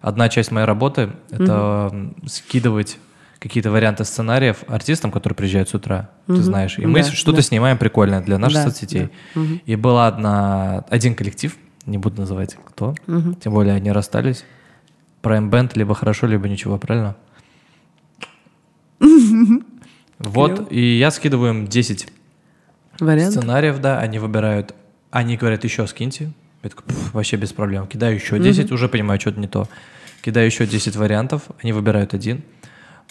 Одна 0.00 0.28
часть 0.28 0.50
моей 0.50 0.66
работы— 0.66 1.12
это 1.30 1.90
м, 1.92 2.16
скидывать 2.26 2.98
какие-то 3.38 3.70
варианты 3.70 4.04
сценариев 4.04 4.64
артистам, 4.68 5.10
которые 5.12 5.36
приезжают 5.36 5.68
с 5.68 5.74
утра, 5.74 6.10
ты 6.26 6.32
Мгм. 6.34 6.42
знаешь. 6.42 6.78
И 6.78 6.86
мы 6.86 7.02
Да, 7.02 7.10
что-то 7.10 7.36
да. 7.36 7.42
снимаем 7.42 7.76
прикольное 7.78 8.20
для 8.20 8.38
наших 8.38 8.58
Да, 8.58 8.64
соцсетей. 8.70 9.10
да. 9.34 9.40
Мгм. 9.40 9.60
И 9.66 9.76
была 9.76 10.06
одна, 10.08 10.84
один 10.90 11.14
коллектив, 11.14 11.56
не 11.86 11.98
буду 11.98 12.20
называть 12.20 12.56
кто, 12.64 12.94
Мгм. 13.06 13.34
тем 13.36 13.52
более 13.52 13.74
они 13.74 13.90
расстались. 13.92 14.44
Prime 15.22 15.50
Band 15.50 15.72
либо 15.74 15.94
хорошо, 15.94 16.26
либо 16.26 16.48
ничего, 16.48 16.78
правильно? 16.78 17.16
Вот, 20.18 20.54
Клево. 20.54 20.68
и 20.68 20.98
я 20.98 21.10
скидываю 21.10 21.50
им 21.52 21.66
10 21.66 22.06
Вариант? 23.00 23.32
сценариев, 23.34 23.80
да, 23.80 23.98
они 23.98 24.20
выбирают, 24.20 24.72
они 25.10 25.36
говорят, 25.36 25.64
еще 25.64 25.84
скиньте. 25.88 26.30
Я 26.62 26.70
такой, 26.70 26.84
«Пф, 26.86 27.12
вообще 27.14 27.36
без 27.36 27.52
проблем. 27.52 27.86
Кидаю 27.86 28.14
еще 28.14 28.38
10, 28.38 28.70
уже 28.72 28.88
понимаю, 28.88 29.20
что-то 29.20 29.40
не 29.40 29.48
то. 29.48 29.68
Кидаю 30.22 30.46
еще 30.46 30.66
10 30.66 30.96
вариантов, 30.96 31.42
они 31.62 31.72
выбирают 31.72 32.14
один. 32.14 32.42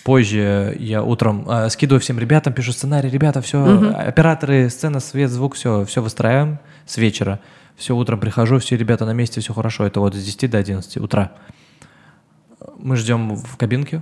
позже 0.03 0.75
я 0.79 1.03
утром 1.03 1.47
э, 1.49 1.69
скидываю 1.69 1.99
всем 1.99 2.17
ребятам, 2.17 2.53
пишу 2.53 2.71
сценарий, 2.71 3.09
ребята, 3.09 3.41
все, 3.41 3.91
операторы, 3.91 4.69
сцена, 4.69 4.99
свет, 4.99 5.29
звук, 5.29 5.55
все, 5.55 5.85
все 5.85 6.01
выстраиваем 6.01 6.59
с 6.85 6.97
вечера. 6.97 7.39
Все, 7.75 7.95
утром 7.95 8.19
прихожу, 8.19 8.59
все 8.59 8.77
ребята 8.77 9.05
на 9.05 9.13
месте, 9.13 9.41
все 9.41 9.53
хорошо. 9.53 9.85
Это 9.85 9.99
вот 9.99 10.15
с 10.15 10.23
10 10.23 10.49
до 10.49 10.57
11 10.57 10.97
утра. 10.97 11.31
Мы 12.77 12.95
ждем 12.95 13.35
в 13.35 13.57
кабинке, 13.57 14.01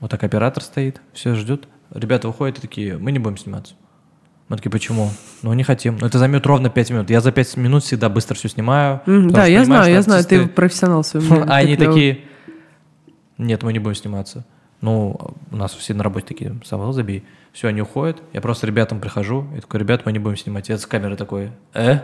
вот 0.00 0.10
так 0.10 0.22
оператор 0.24 0.62
стоит, 0.62 1.00
все 1.12 1.34
ждет. 1.34 1.68
Ребята 1.90 2.28
выходят 2.28 2.58
и 2.58 2.60
такие, 2.60 2.98
мы 2.98 3.12
не 3.12 3.18
будем 3.18 3.36
сниматься. 3.36 3.74
Мы 4.48 4.56
такие, 4.56 4.70
почему? 4.70 5.10
Ну, 5.42 5.52
не 5.54 5.64
хотим. 5.64 5.98
Ну, 6.00 6.06
это 6.06 6.18
займет 6.18 6.46
ровно 6.46 6.70
5 6.70 6.90
минут. 6.90 7.10
Я 7.10 7.20
за 7.20 7.32
5 7.32 7.56
минут 7.56 7.82
всегда 7.82 8.08
быстро 8.08 8.34
все 8.36 8.48
снимаю. 8.48 9.00
Да, 9.06 9.42
что 9.42 9.50
я 9.50 9.64
знаю, 9.64 9.92
я 9.92 10.02
знаю, 10.02 10.24
ты 10.24 10.46
профессионал 10.46 11.02
в 11.02 11.06
своем 11.06 11.42
а 11.48 11.56
они 11.56 11.76
такие, 11.76 12.20
нет, 13.38 13.62
мы 13.62 13.72
не 13.72 13.78
будем 13.78 13.96
сниматься. 13.96 14.44
Ну, 14.80 15.18
у 15.50 15.56
нас 15.56 15.72
все 15.72 15.94
на 15.94 16.04
работе 16.04 16.26
такие, 16.26 16.54
Самвел, 16.64 16.92
забей. 16.92 17.24
Все, 17.52 17.68
они 17.68 17.80
уходят. 17.80 18.22
Я 18.32 18.40
просто 18.40 18.66
ребятам 18.66 19.00
прихожу 19.00 19.46
и 19.56 19.60
такой, 19.60 19.80
ребят, 19.80 20.04
мы 20.04 20.12
не 20.12 20.18
будем 20.18 20.36
снимать. 20.36 20.68
Я 20.68 20.78
с 20.78 20.86
камеры 20.86 21.16
такой, 21.16 21.50
э? 21.72 22.00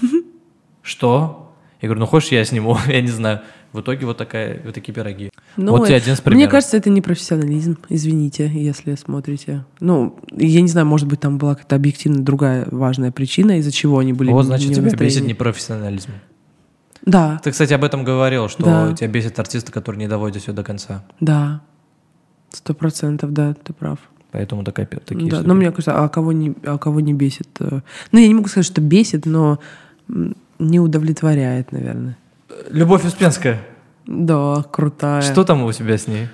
Что? 0.82 1.52
Я 1.80 1.88
говорю, 1.88 2.00
ну 2.00 2.06
хочешь, 2.06 2.30
я 2.30 2.44
сниму? 2.44 2.78
Я 2.86 3.00
не 3.00 3.08
знаю. 3.08 3.40
В 3.72 3.80
итоге 3.80 4.06
вот, 4.06 4.16
такая, 4.16 4.60
вот 4.64 4.74
такие 4.74 4.94
пироги. 4.94 5.30
Ну, 5.56 5.72
вот 5.72 5.86
тебе 5.86 5.96
один 5.96 6.14
из 6.14 6.18
Мне 6.20 6.24
примеров. 6.24 6.50
кажется, 6.52 6.76
это 6.78 6.88
не 6.88 7.02
профессионализм, 7.02 7.76
извините, 7.90 8.50
если 8.52 8.94
смотрите. 8.94 9.64
Ну, 9.80 10.18
я 10.34 10.62
не 10.62 10.68
знаю, 10.68 10.86
может 10.86 11.06
быть, 11.06 11.20
там 11.20 11.36
была 11.36 11.54
какая-то 11.54 11.76
объективно 11.76 12.22
другая 12.22 12.66
важная 12.70 13.12
причина, 13.12 13.58
из-за 13.58 13.70
чего 13.70 13.98
они 13.98 14.12
были 14.14 14.30
вот, 14.30 14.40
не 14.42 14.46
значит, 14.46 14.70
в 14.70 14.74
тебя 14.74 14.90
бесит 14.96 15.24
непрофессионализм. 15.26 16.10
Да, 17.04 17.40
Ты, 17.44 17.50
кстати, 17.52 17.72
об 17.74 17.84
этом 17.84 18.04
говорил, 18.04 18.48
что 18.48 18.64
Да. 18.64 18.92
тебя 18.94 19.08
бесит 19.08 19.38
артисты, 19.38 19.70
которые 19.70 19.98
не 20.00 20.08
доводят 20.08 20.42
все 20.42 20.52
до 20.52 20.62
конца. 20.64 21.04
да, 21.20 21.60
сто 22.50 22.72
процентов, 22.74 23.32
да, 23.34 23.54
ты 23.54 23.72
прав. 23.74 23.98
Поэтому 24.32 24.64
такая, 24.64 24.86
такие 24.86 25.28
Да, 25.30 25.36
истории. 25.36 25.46
но 25.48 25.54
мне 25.54 25.70
кажется, 25.70 26.02
а 26.02 26.08
кого 26.08 26.32
не, 26.32 26.54
а 26.64 26.78
кого 26.78 27.00
не 27.00 27.12
бесит? 27.14 27.48
э, 27.60 27.80
Ну, 28.12 28.18
я 28.18 28.26
не 28.28 28.34
могу 28.34 28.48
сказать, 28.48 28.66
что 28.66 28.80
бесит, 28.80 29.26
но 29.26 29.58
не 30.58 30.80
удовлетворяет, 30.80 31.72
наверное. 31.72 32.16
Любовь 32.70 33.04
Успенская. 33.04 33.60
Да, 34.06 34.64
крутая. 34.70 35.22
Что 35.22 35.44
там 35.44 35.62
у 35.62 35.72
тебя 35.72 35.98
с 35.98 36.06
ней? 36.06 36.28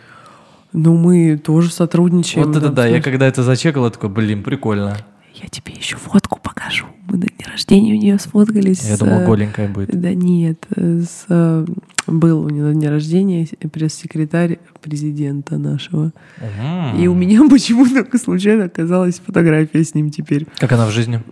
Ну, 0.72 0.96
мы 0.96 1.36
тоже 1.36 1.70
сотрудничаем. 1.70 2.46
Вот 2.46 2.56
это 2.56 2.70
да, 2.70 2.86
я 2.86 3.00
когда 3.00 3.26
это 3.26 3.42
зачекал, 3.42 3.84
я 3.84 3.90
такой, 3.90 4.10
блин, 4.10 4.42
прикольно. 4.42 4.96
Я 5.34 5.48
тебе 5.48 5.74
еще 5.74 5.96
фотку 5.96 6.38
покажу. 6.40 6.86
Мы 7.08 7.18
на 7.18 7.26
дне 7.26 7.46
рождения 7.50 7.92
у 7.92 7.96
нее 7.96 8.18
сфоткались. 8.18 8.88
Я 8.88 8.96
с, 8.96 8.98
думал, 8.98 9.20
э, 9.20 9.26
голенькая 9.26 9.68
будет. 9.68 10.00
Да 10.00 10.14
нет, 10.14 10.64
с, 10.76 11.26
э, 11.28 11.66
был 12.06 12.42
у 12.42 12.48
нее 12.48 12.64
на 12.64 12.74
дне 12.74 12.88
рождения 12.88 13.48
пресс-секретарь 13.72 14.60
президента 14.80 15.58
нашего. 15.58 16.12
Мгм. 16.38 17.00
И 17.00 17.08
у 17.08 17.14
меня 17.14 17.40
почему-то 17.50 18.06
случайно 18.18 18.64
оказалась 18.66 19.18
фотография 19.18 19.82
с 19.82 19.94
ним 19.94 20.10
теперь. 20.10 20.46
Как 20.58 20.70
она 20.70 20.86
в 20.86 20.90
жизни? 20.90 21.22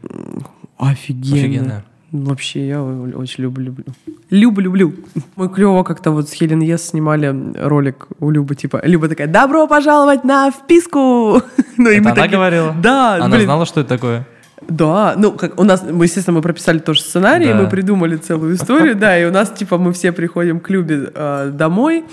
Офигенно. 0.79 1.37
Офигенная. 1.37 1.85
Вообще, 2.13 2.69
я 2.69 2.83
очень 2.83 3.43
люблю, 3.45 3.65
люблю. 3.65 3.85
Люблю, 4.29 4.65
люблю. 4.65 4.95
Мы 5.37 5.49
клево 5.49 5.83
как-то 5.83 6.11
вот 6.11 6.29
с 6.29 6.33
Хелен 6.33 6.61
Ес 6.61 6.89
снимали 6.91 7.35
ролик 7.59 8.07
у 8.21 8.31
Любы, 8.31 8.55
типа, 8.55 8.83
Люба 8.85 9.09
такая, 9.09 9.27
добро 9.29 9.67
пожаловать 9.67 10.23
на 10.25 10.51
вписку! 10.51 11.41
Ну, 11.79 11.89
и 11.89 11.95
Это 11.95 12.03
мы 12.05 12.11
она 12.11 12.15
такие, 12.23 12.37
говорила? 12.37 12.77
Да, 12.83 13.15
Она 13.15 13.29
блин, 13.35 13.45
знала, 13.47 13.65
что 13.65 13.81
это 13.81 13.89
такое? 13.89 14.27
Да, 14.69 15.15
ну, 15.17 15.33
как 15.33 15.61
у 15.61 15.65
нас, 15.65 15.83
мы, 15.91 16.05
естественно, 16.05 16.37
мы 16.37 16.43
прописали 16.43 16.79
тоже 16.79 17.01
сценарий, 17.03 17.49
Да. 17.49 17.55
мы 17.63 17.69
придумали 17.69 18.17
целую 18.17 18.55
историю, 18.55 18.95
да, 18.97 19.19
и 19.19 19.25
у 19.27 19.31
нас, 19.31 19.51
типа, 19.51 19.77
мы 19.79 19.93
все 19.93 20.13
приходим 20.13 20.61
к 20.61 20.71
Любе 20.71 21.11
э, 21.15 21.51
домой, 21.53 22.05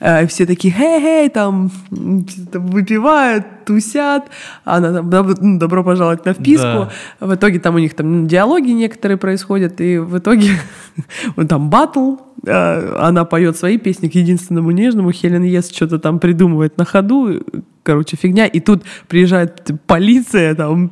э, 0.00 0.24
и 0.24 0.26
все 0.26 0.46
такие, 0.46 0.72
хей-хей, 0.72 1.28
там, 1.30 1.70
м, 1.90 2.26
что-то 2.28 2.60
выпивают, 2.60 3.44
тусят, 3.66 4.24
она 4.64 4.92
там, 4.92 5.10
«Доб- 5.10 5.36
ну, 5.40 5.58
добро 5.58 5.82
пожаловать 5.84 6.24
на 6.24 6.32
вписку. 6.32 6.88
В 7.20 7.34
итоге 7.34 7.58
там 7.58 7.74
у 7.74 7.78
них 7.78 7.94
там 7.94 8.26
диалоги 8.28 8.70
некоторые 8.70 9.16
происходят, 9.18 9.80
и 9.80 9.98
в 9.98 10.18
итоге 10.18 10.50
там 11.48 11.68
батл, 11.70 12.16
э, 12.46 12.96
она 13.00 13.24
поет 13.24 13.56
свои 13.56 13.78
песни 13.78 14.08
к 14.08 14.14
единственному 14.14 14.70
нежному, 14.70 15.10
Хелен 15.12 15.42
Ес 15.42 15.70
что-то 15.70 15.98
там 15.98 16.18
придумывает 16.20 16.78
на 16.78 16.84
ходу, 16.84 17.42
короче, 17.86 18.16
фигня. 18.16 18.46
И 18.46 18.60
тут 18.60 18.82
приезжает 19.08 19.70
полиция, 19.86 20.54
там, 20.54 20.90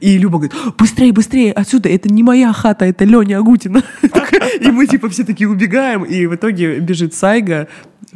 и 0.00 0.18
Люба 0.18 0.38
говорит, 0.38 0.52
быстрее, 0.76 1.12
быстрее, 1.12 1.52
отсюда, 1.52 1.88
это 1.88 2.12
не 2.12 2.22
моя 2.22 2.52
хата, 2.52 2.84
это 2.84 3.04
Леня 3.04 3.38
Агутина. 3.38 3.82
И 4.60 4.70
мы, 4.70 4.86
типа, 4.86 5.08
все 5.08 5.24
такие 5.24 5.48
убегаем, 5.48 6.04
и 6.04 6.26
в 6.26 6.34
итоге 6.34 6.78
бежит 6.80 7.14
Сайга, 7.14 7.68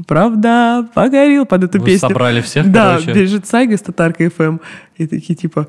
правда, 0.06 0.88
погорел 0.94 1.44
под 1.46 1.64
эту 1.64 1.78
Вы 1.80 1.86
песню. 1.86 2.08
собрали 2.08 2.40
всех, 2.40 2.70
Да, 2.70 2.98
короче. 2.98 3.12
бежит 3.12 3.46
Сайга 3.46 3.76
с 3.76 3.80
Татаркой 3.80 4.28
ФМ, 4.30 4.58
и 5.00 5.06
такие, 5.06 5.34
типа, 5.34 5.66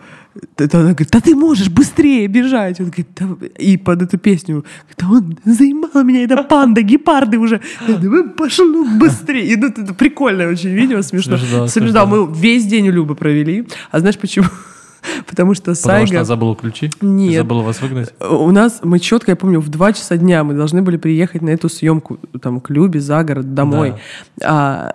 это 0.57 0.79
она 0.79 0.89
говорит, 0.89 1.09
да 1.11 1.21
ты 1.21 1.35
можешь 1.35 1.69
быстрее 1.69 2.27
бежать. 2.27 2.79
Он 2.79 2.87
говорит, 2.87 3.07
«Да». 3.19 3.27
и 3.57 3.77
под 3.77 4.01
эту 4.01 4.17
песню, 4.17 4.65
да 4.97 5.07
он 5.09 5.37
заимала 5.45 6.03
меня, 6.03 6.23
это 6.23 6.43
панда, 6.43 6.81
гепарды 6.81 7.37
уже. 7.37 7.61
Я 7.87 7.95
думаю, 7.95 8.31
пошло 8.31 8.83
быстрее. 8.99 9.53
И 9.53 9.55
ну, 9.55 9.67
это 9.67 9.93
прикольное 9.93 10.49
очень 10.49 10.71
видео, 10.71 11.01
смешно. 11.01 11.37
Смешно, 11.37 11.67
Смешно. 11.67 12.05
Мы 12.05 12.33
весь 12.33 12.65
день 12.65 12.89
у 12.89 12.91
Любы 12.91 13.15
провели. 13.15 13.67
А 13.91 13.99
знаешь 13.99 14.17
почему? 14.17 14.47
Потому 15.27 15.53
что 15.53 15.61
Потому 15.61 15.75
что 15.75 15.75
Сайга... 15.75 16.17
она 16.17 16.25
забыла 16.25 16.55
ключи? 16.55 16.89
Нет. 17.01 17.37
Забыла 17.37 17.61
вас 17.61 17.81
выгнать? 17.81 18.13
У 18.19 18.51
нас, 18.51 18.81
мы 18.83 18.99
четко, 18.99 19.31
я 19.31 19.35
помню, 19.35 19.59
в 19.59 19.69
2 19.69 19.93
часа 19.93 20.17
дня 20.17 20.43
мы 20.43 20.53
должны 20.53 20.81
были 20.81 20.97
приехать 20.97 21.41
на 21.41 21.49
эту 21.49 21.69
съемку 21.69 22.19
там 22.41 22.59
к 22.59 22.69
Любе 22.69 22.99
за 22.99 23.23
город, 23.23 23.53
домой. 23.53 23.95
А, 24.43 24.93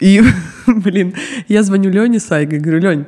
и, 0.00 0.22
блин, 0.66 1.14
я 1.48 1.62
звоню 1.62 1.90
Лене 1.90 2.20
Сайга, 2.20 2.58
говорю, 2.58 2.80
Лень, 2.80 3.06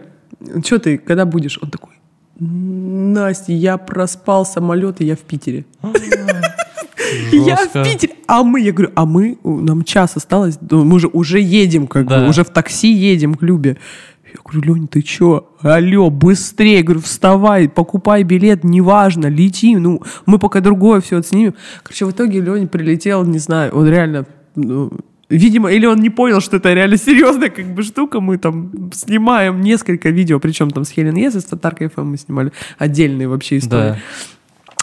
что 0.64 0.78
ты, 0.78 0.98
когда 0.98 1.24
будешь? 1.24 1.58
Он 1.62 1.70
такой, 1.70 1.94
Настя, 2.38 3.52
я 3.52 3.78
проспал 3.78 4.46
самолет, 4.46 5.00
и 5.00 5.04
я 5.04 5.16
в 5.16 5.20
Питере. 5.20 5.64
Я 7.32 7.56
в. 7.56 7.84
Питере. 7.84 8.14
А 8.26 8.42
мы, 8.42 8.60
я 8.60 8.72
говорю, 8.72 8.92
а 8.94 9.06
мы, 9.06 9.38
нам 9.42 9.82
час 9.82 10.16
осталось, 10.16 10.58
ну, 10.60 10.84
мы 10.84 11.00
же 11.00 11.08
уже 11.08 11.40
едем, 11.40 11.86
как 11.86 12.06
бы, 12.06 12.28
уже 12.28 12.44
в 12.44 12.50
такси 12.50 12.92
едем 12.92 13.34
к 13.34 13.42
Любе. 13.42 13.78
Я 14.26 14.40
говорю, 14.44 14.74
Лень, 14.74 14.88
ты 14.88 15.00
чё? 15.00 15.48
Алло, 15.62 16.10
быстрее. 16.10 16.82
Говорю, 16.82 17.00
вставай, 17.00 17.66
покупай 17.66 18.24
билет, 18.24 18.62
неважно, 18.62 19.26
лети. 19.28 19.74
Ну, 19.74 20.02
мы 20.26 20.38
пока 20.38 20.60
другое 20.60 21.00
все 21.00 21.16
отснимем. 21.16 21.54
Короче, 21.82 22.04
в 22.04 22.10
итоге 22.10 22.40
Леня 22.40 22.66
прилетел, 22.66 23.24
не 23.24 23.38
знаю, 23.38 23.74
он 23.74 23.88
реально... 23.88 24.26
ну, 24.54 24.92
Видимо, 25.28 25.70
или 25.70 25.84
он 25.86 26.00
не 26.00 26.10
понял, 26.10 26.40
что 26.40 26.56
это 26.56 26.72
реально 26.72 26.96
серьезная 26.96 27.50
как 27.50 27.66
бы 27.66 27.82
штука. 27.82 28.20
Мы 28.20 28.38
там 28.38 28.90
снимаем 28.94 29.60
несколько 29.60 30.08
видео, 30.08 30.40
причем 30.40 30.70
там 30.70 30.84
с 30.84 30.90
Хелен 30.90 31.16
Ес 31.16 31.34
и 31.34 31.40
с 31.40 31.44
Татаркой 31.44 31.88
ФМ 31.88 32.02
мы 32.02 32.16
снимали 32.16 32.52
отдельные 32.78 33.28
вообще 33.28 33.58
истории. 33.58 33.90
Да. 33.90 33.98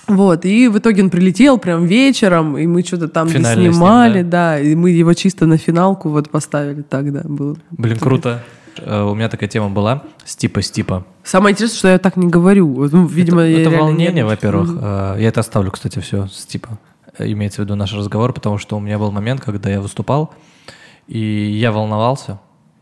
Вот, 0.08 0.46
и 0.46 0.68
в 0.68 0.78
итоге 0.78 1.02
он 1.02 1.10
прилетел 1.10 1.58
прям 1.58 1.86
вечером, 1.86 2.58
и 2.60 2.68
мы 2.68 2.84
что-то 2.84 3.08
там 3.08 3.28
снимали, 3.28 4.20
ним, 4.20 4.30
да? 4.30 4.60
и 4.60 4.76
мы 4.76 4.92
его 4.92 5.14
чисто 5.14 5.48
на 5.48 5.58
финалку 5.58 6.10
вот 6.10 6.30
поставили 6.30 6.84
так, 6.84 7.12
да, 7.12 7.22
было. 7.24 7.58
Блин, 7.72 7.98
круто. 7.98 8.44
Э, 8.78 9.04
У 9.04 9.16
меня 9.16 9.30
такая 9.30 9.50
тема 9.50 9.70
была. 9.70 10.04
Стипа, 10.24 10.62
стипа. 10.62 11.06
Самое 11.24 11.54
интересное, 11.54 11.78
что 11.78 11.88
я 11.88 11.98
так 11.98 12.18
не 12.18 12.28
говорю. 12.28 12.88
Ну, 12.92 13.08
видимо, 13.08 13.42
это, 13.42 13.50
я 13.50 13.62
это 13.62 13.70
волнение, 13.72 14.26
во-первых. 14.26 14.78
Э, 14.80 15.16
Я 15.20 15.30
это 15.30 15.40
оставлю, 15.40 15.72
кстати, 15.72 16.00
все 16.00 16.28
с 16.28 16.46
типа. 16.46 16.70
Э, 16.74 16.95
Имеется 17.20 17.62
в 17.62 17.66
виду 17.66 17.76
наш 17.76 17.94
разговор, 17.94 18.34
потому 18.34 18.58
что 18.58 18.78
у 18.78 18.80
меня 18.80 19.00
был 19.00 19.12
момент, 19.12 19.42
когда 19.42 19.70
я 19.70 19.82
выступал, 19.82 20.34
и 21.08 21.20
я 21.20 21.72
волновался 21.72 22.40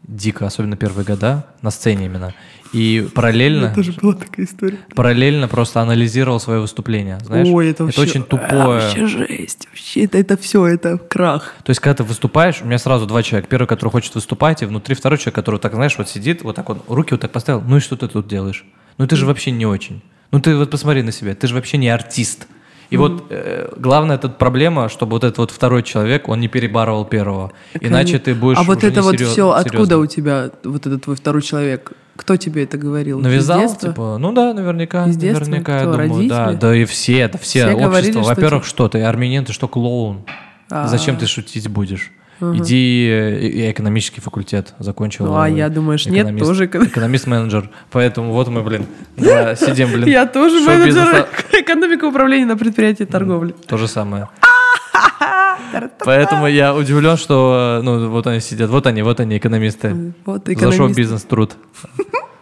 дико, 0.08 0.46
особенно 0.46 0.76
первые 0.76 1.06
года, 1.06 1.46
на 1.62 1.72
сцене 1.72 2.06
именно. 2.06 2.34
И 2.74 3.08
параллельно, 3.14 3.66
меня 3.66 3.76
тоже 3.76 3.94
была 3.94 4.14
такая 4.14 4.46
история. 4.48 4.80
параллельно 4.96 5.48
просто 5.48 5.82
анализировал 5.82 6.40
свое 6.40 6.60
выступление. 6.60 7.20
Знаешь, 7.20 7.48
Ой, 7.48 7.70
это 7.70 7.84
вообще... 7.84 8.02
очень 8.02 8.22
а, 8.22 8.24
тупое. 8.24 8.66
вообще 8.66 9.06
жесть. 9.06 9.68
Вообще, 9.70 10.06
это, 10.06 10.18
это 10.18 10.38
все, 10.38 10.66
это 10.66 10.98
крах. 10.98 11.54
То 11.64 11.70
есть, 11.70 11.80
когда 11.80 11.98
ты 11.98 12.04
выступаешь, 12.04 12.62
у 12.62 12.66
меня 12.66 12.80
сразу 12.80 13.06
два 13.06 13.22
человека. 13.22 13.48
Первый, 13.48 13.68
который 13.68 13.92
хочет 13.92 14.16
выступать, 14.16 14.64
и 14.64 14.66
внутри 14.66 14.96
второй 14.96 15.20
человек, 15.20 15.36
который 15.36 15.60
так, 15.60 15.76
знаешь, 15.76 15.96
вот 15.98 16.10
сидит, 16.10 16.42
вот 16.42 16.56
так 16.56 16.68
он 16.70 16.82
руки 16.88 17.10
вот 17.12 17.22
так 17.22 17.32
поставил. 17.32 17.62
Ну 17.62 17.78
и 17.78 17.80
что 17.80 17.96
ты 17.96 18.08
тут 18.08 18.28
делаешь? 18.28 18.66
Ну 18.98 19.06
ты 19.06 19.16
же 19.16 19.28
вообще 19.28 19.52
не 19.52 19.68
очень. 19.68 20.02
Ну 20.32 20.40
ты 20.40 20.56
вот 20.56 20.72
посмотри 20.72 21.04
на 21.04 21.12
себя, 21.12 21.36
ты 21.36 21.46
же 21.46 21.54
вообще 21.54 21.78
не 21.78 21.90
артист. 21.90 22.48
И 22.94 22.98
вот 22.98 23.26
э, 23.30 23.70
главная 23.78 24.18
тут 24.18 24.38
проблема, 24.38 24.88
чтобы 24.90 25.14
вот 25.14 25.24
этот 25.24 25.38
вот 25.40 25.52
второй 25.52 25.82
человек, 25.84 26.30
он 26.30 26.40
не 26.40 26.48
перебарывал 26.48 27.06
первого. 27.06 27.52
Иначе 27.82 28.20
ты 28.20 28.36
будешь 28.36 28.58
А 28.60 28.64
вот 28.64 28.84
это 28.84 29.02
вот 29.02 29.16
несерьез- 29.16 29.32
все, 29.32 29.52
откуда 29.52 29.74
серьезным. 29.96 30.02
у 30.02 30.06
тебя 30.08 30.50
вот 30.64 30.86
этот 30.86 31.04
твой 31.04 31.16
второй 31.16 31.42
человек? 31.42 31.92
Кто 32.16 32.38
тебе 32.38 32.64
это 32.64 32.78
говорил? 32.78 33.20
Навязал, 33.20 33.76
типа, 33.76 34.18
ну 34.20 34.32
да, 34.34 34.54
наверняка, 34.54 35.08
Из 35.08 35.18
детства? 35.18 35.46
наверняка, 35.46 35.74
я 35.74 35.80
Кто, 35.82 35.92
думаю, 35.94 36.30
да, 36.30 36.46
родители? 36.46 36.62
да 36.62 36.76
и 36.76 36.86
все, 36.86 37.18
это 37.20 37.38
все, 37.40 37.48
Все 37.60 37.66
общество. 37.66 37.88
говорили, 37.88 38.12
что 38.12 38.22
Во-первых, 38.22 38.64
типа- 38.64 38.70
что 38.70 38.88
ты 38.90 39.02
армянин, 39.02 39.46
ты 39.46 39.54
что 39.54 39.68
клоун? 39.68 40.24
А. 40.70 40.88
Зачем 40.88 41.18
ты 41.18 41.26
шутить 41.26 41.68
будешь? 41.70 42.12
Иди, 42.54 43.08
э, 43.10 43.50
я 43.50 43.72
экономический 43.72 44.22
факультет 44.22 44.74
закончил. 44.80 45.26
Ну, 45.26 45.36
а 45.38 45.50
э, 45.50 45.54
я, 45.54 45.70
думаешь, 45.70 46.06
нет, 46.06 46.38
тоже 46.40 46.66
эконом- 46.66 46.88
Экономист-менеджер. 46.88 47.70
Поэтому 47.92 48.34
вот 48.34 48.48
мы, 48.50 48.62
блин, 48.64 48.86
да, 49.18 49.56
сидим, 49.56 49.92
блин. 49.92 50.08
Я 50.08 50.26
тоже 50.26 50.60
менеджер 50.62 51.28
экономика 51.52 52.06
управления 52.06 52.46
на 52.46 52.58
предприятии 52.58 53.06
торговли. 53.06 53.56
То 53.68 53.78
же 53.78 53.88
самое. 53.88 54.30
Поэтому 56.06 56.48
я 56.48 56.76
удивлен, 56.76 57.18
что 57.18 57.82
ну, 57.84 58.10
вот 58.10 58.28
они 58.28 58.40
сидят, 58.40 58.70
вот 58.70 58.86
они, 58.88 59.02
вот 59.02 59.20
они, 59.20 59.38
экономисты. 59.38 60.14
Вот 60.26 60.46
За 60.46 60.54
экономист. 60.54 60.78
шоу-бизнес 60.78 61.24
труд. 61.24 61.54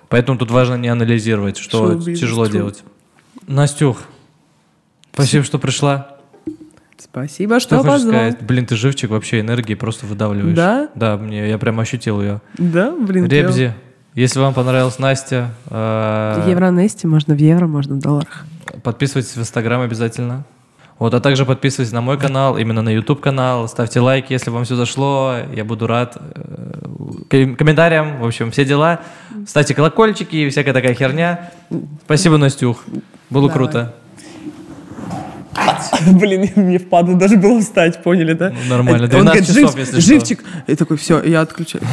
Поэтому 0.09 0.37
тут 0.37 0.51
важно 0.51 0.75
не 0.75 0.89
анализировать, 0.89 1.57
что 1.57 1.99
тяжело 2.01 2.47
делать. 2.47 2.83
Настюх, 3.47 4.01
спасибо, 5.13 5.43
что 5.43 5.57
пришла. 5.59 6.17
Спасибо, 7.11 7.59
Что 7.59 7.75
что 7.79 7.87
позвал. 7.89 7.99
сказать? 8.13 8.41
Блин, 8.41 8.65
ты 8.65 8.75
живчик, 8.75 9.09
вообще 9.09 9.41
энергии 9.41 9.73
просто 9.75 10.05
выдавливаешь. 10.05 10.55
Да? 10.55 10.89
Да, 10.95 11.17
мне, 11.17 11.49
я 11.49 11.57
прям 11.57 11.79
ощутил 11.79 12.21
ее. 12.21 12.41
Да, 12.57 12.91
блин. 12.95 13.27
Ребзи, 13.27 13.73
если 14.15 14.39
вам 14.39 14.53
понравилась 14.53 14.97
Настя, 14.97 15.49
э. 15.69 16.45
Евронести 16.49 17.07
можно 17.07 17.33
в 17.35 17.37
евро, 17.37 17.67
можно 17.67 17.95
в 17.95 17.99
долларах. 17.99 18.45
подписывайтесь 18.83 19.35
в 19.35 19.39
Инстаграм 19.39 19.81
обязательно. 19.81 20.45
Вот, 20.99 21.13
а 21.15 21.19
также 21.19 21.45
подписывайтесь 21.45 21.91
на 21.93 22.01
мой 22.01 22.17
канал, 22.19 22.57
именно 22.59 22.83
на 22.83 22.89
YouTube 22.89 23.21
канал, 23.21 23.67
ставьте 23.67 23.99
лайки, 23.99 24.33
если 24.33 24.51
вам 24.51 24.65
все 24.65 24.75
зашло, 24.75 25.33
я 25.51 25.65
буду 25.65 25.87
рад 25.87 26.15
э, 26.35 26.83
ком- 27.27 27.55
комментариям, 27.55 28.19
в 28.21 28.25
общем, 28.25 28.51
все 28.51 28.65
дела. 28.65 28.99
Ставьте 29.47 29.73
колокольчики 29.73 30.35
и 30.35 30.49
всякая 30.49 30.73
такая 30.73 30.93
херня. 30.93 31.49
Спасибо, 32.05 32.37
Настюх, 32.37 32.83
было 33.31 33.47
Давай. 33.49 33.53
круто. 33.55 33.95
Блин, 36.07 36.49
мне 36.55 36.79
впадло 36.79 37.15
даже 37.15 37.37
было 37.37 37.59
встать, 37.59 38.01
поняли, 38.03 38.33
да? 38.33 38.49
Ну, 38.51 38.69
нормально. 38.69 39.03
Он 39.03 39.09
12 39.09 39.25
говорит, 39.25 39.47
часов, 39.47 39.71
«Жив- 39.71 39.79
если 39.79 39.99
что». 39.99 40.01
Живчик. 40.01 40.43
И 40.67 40.75
такой, 40.75 40.97
все, 40.97 41.21
я 41.23 41.41
отключаю. 41.41 41.83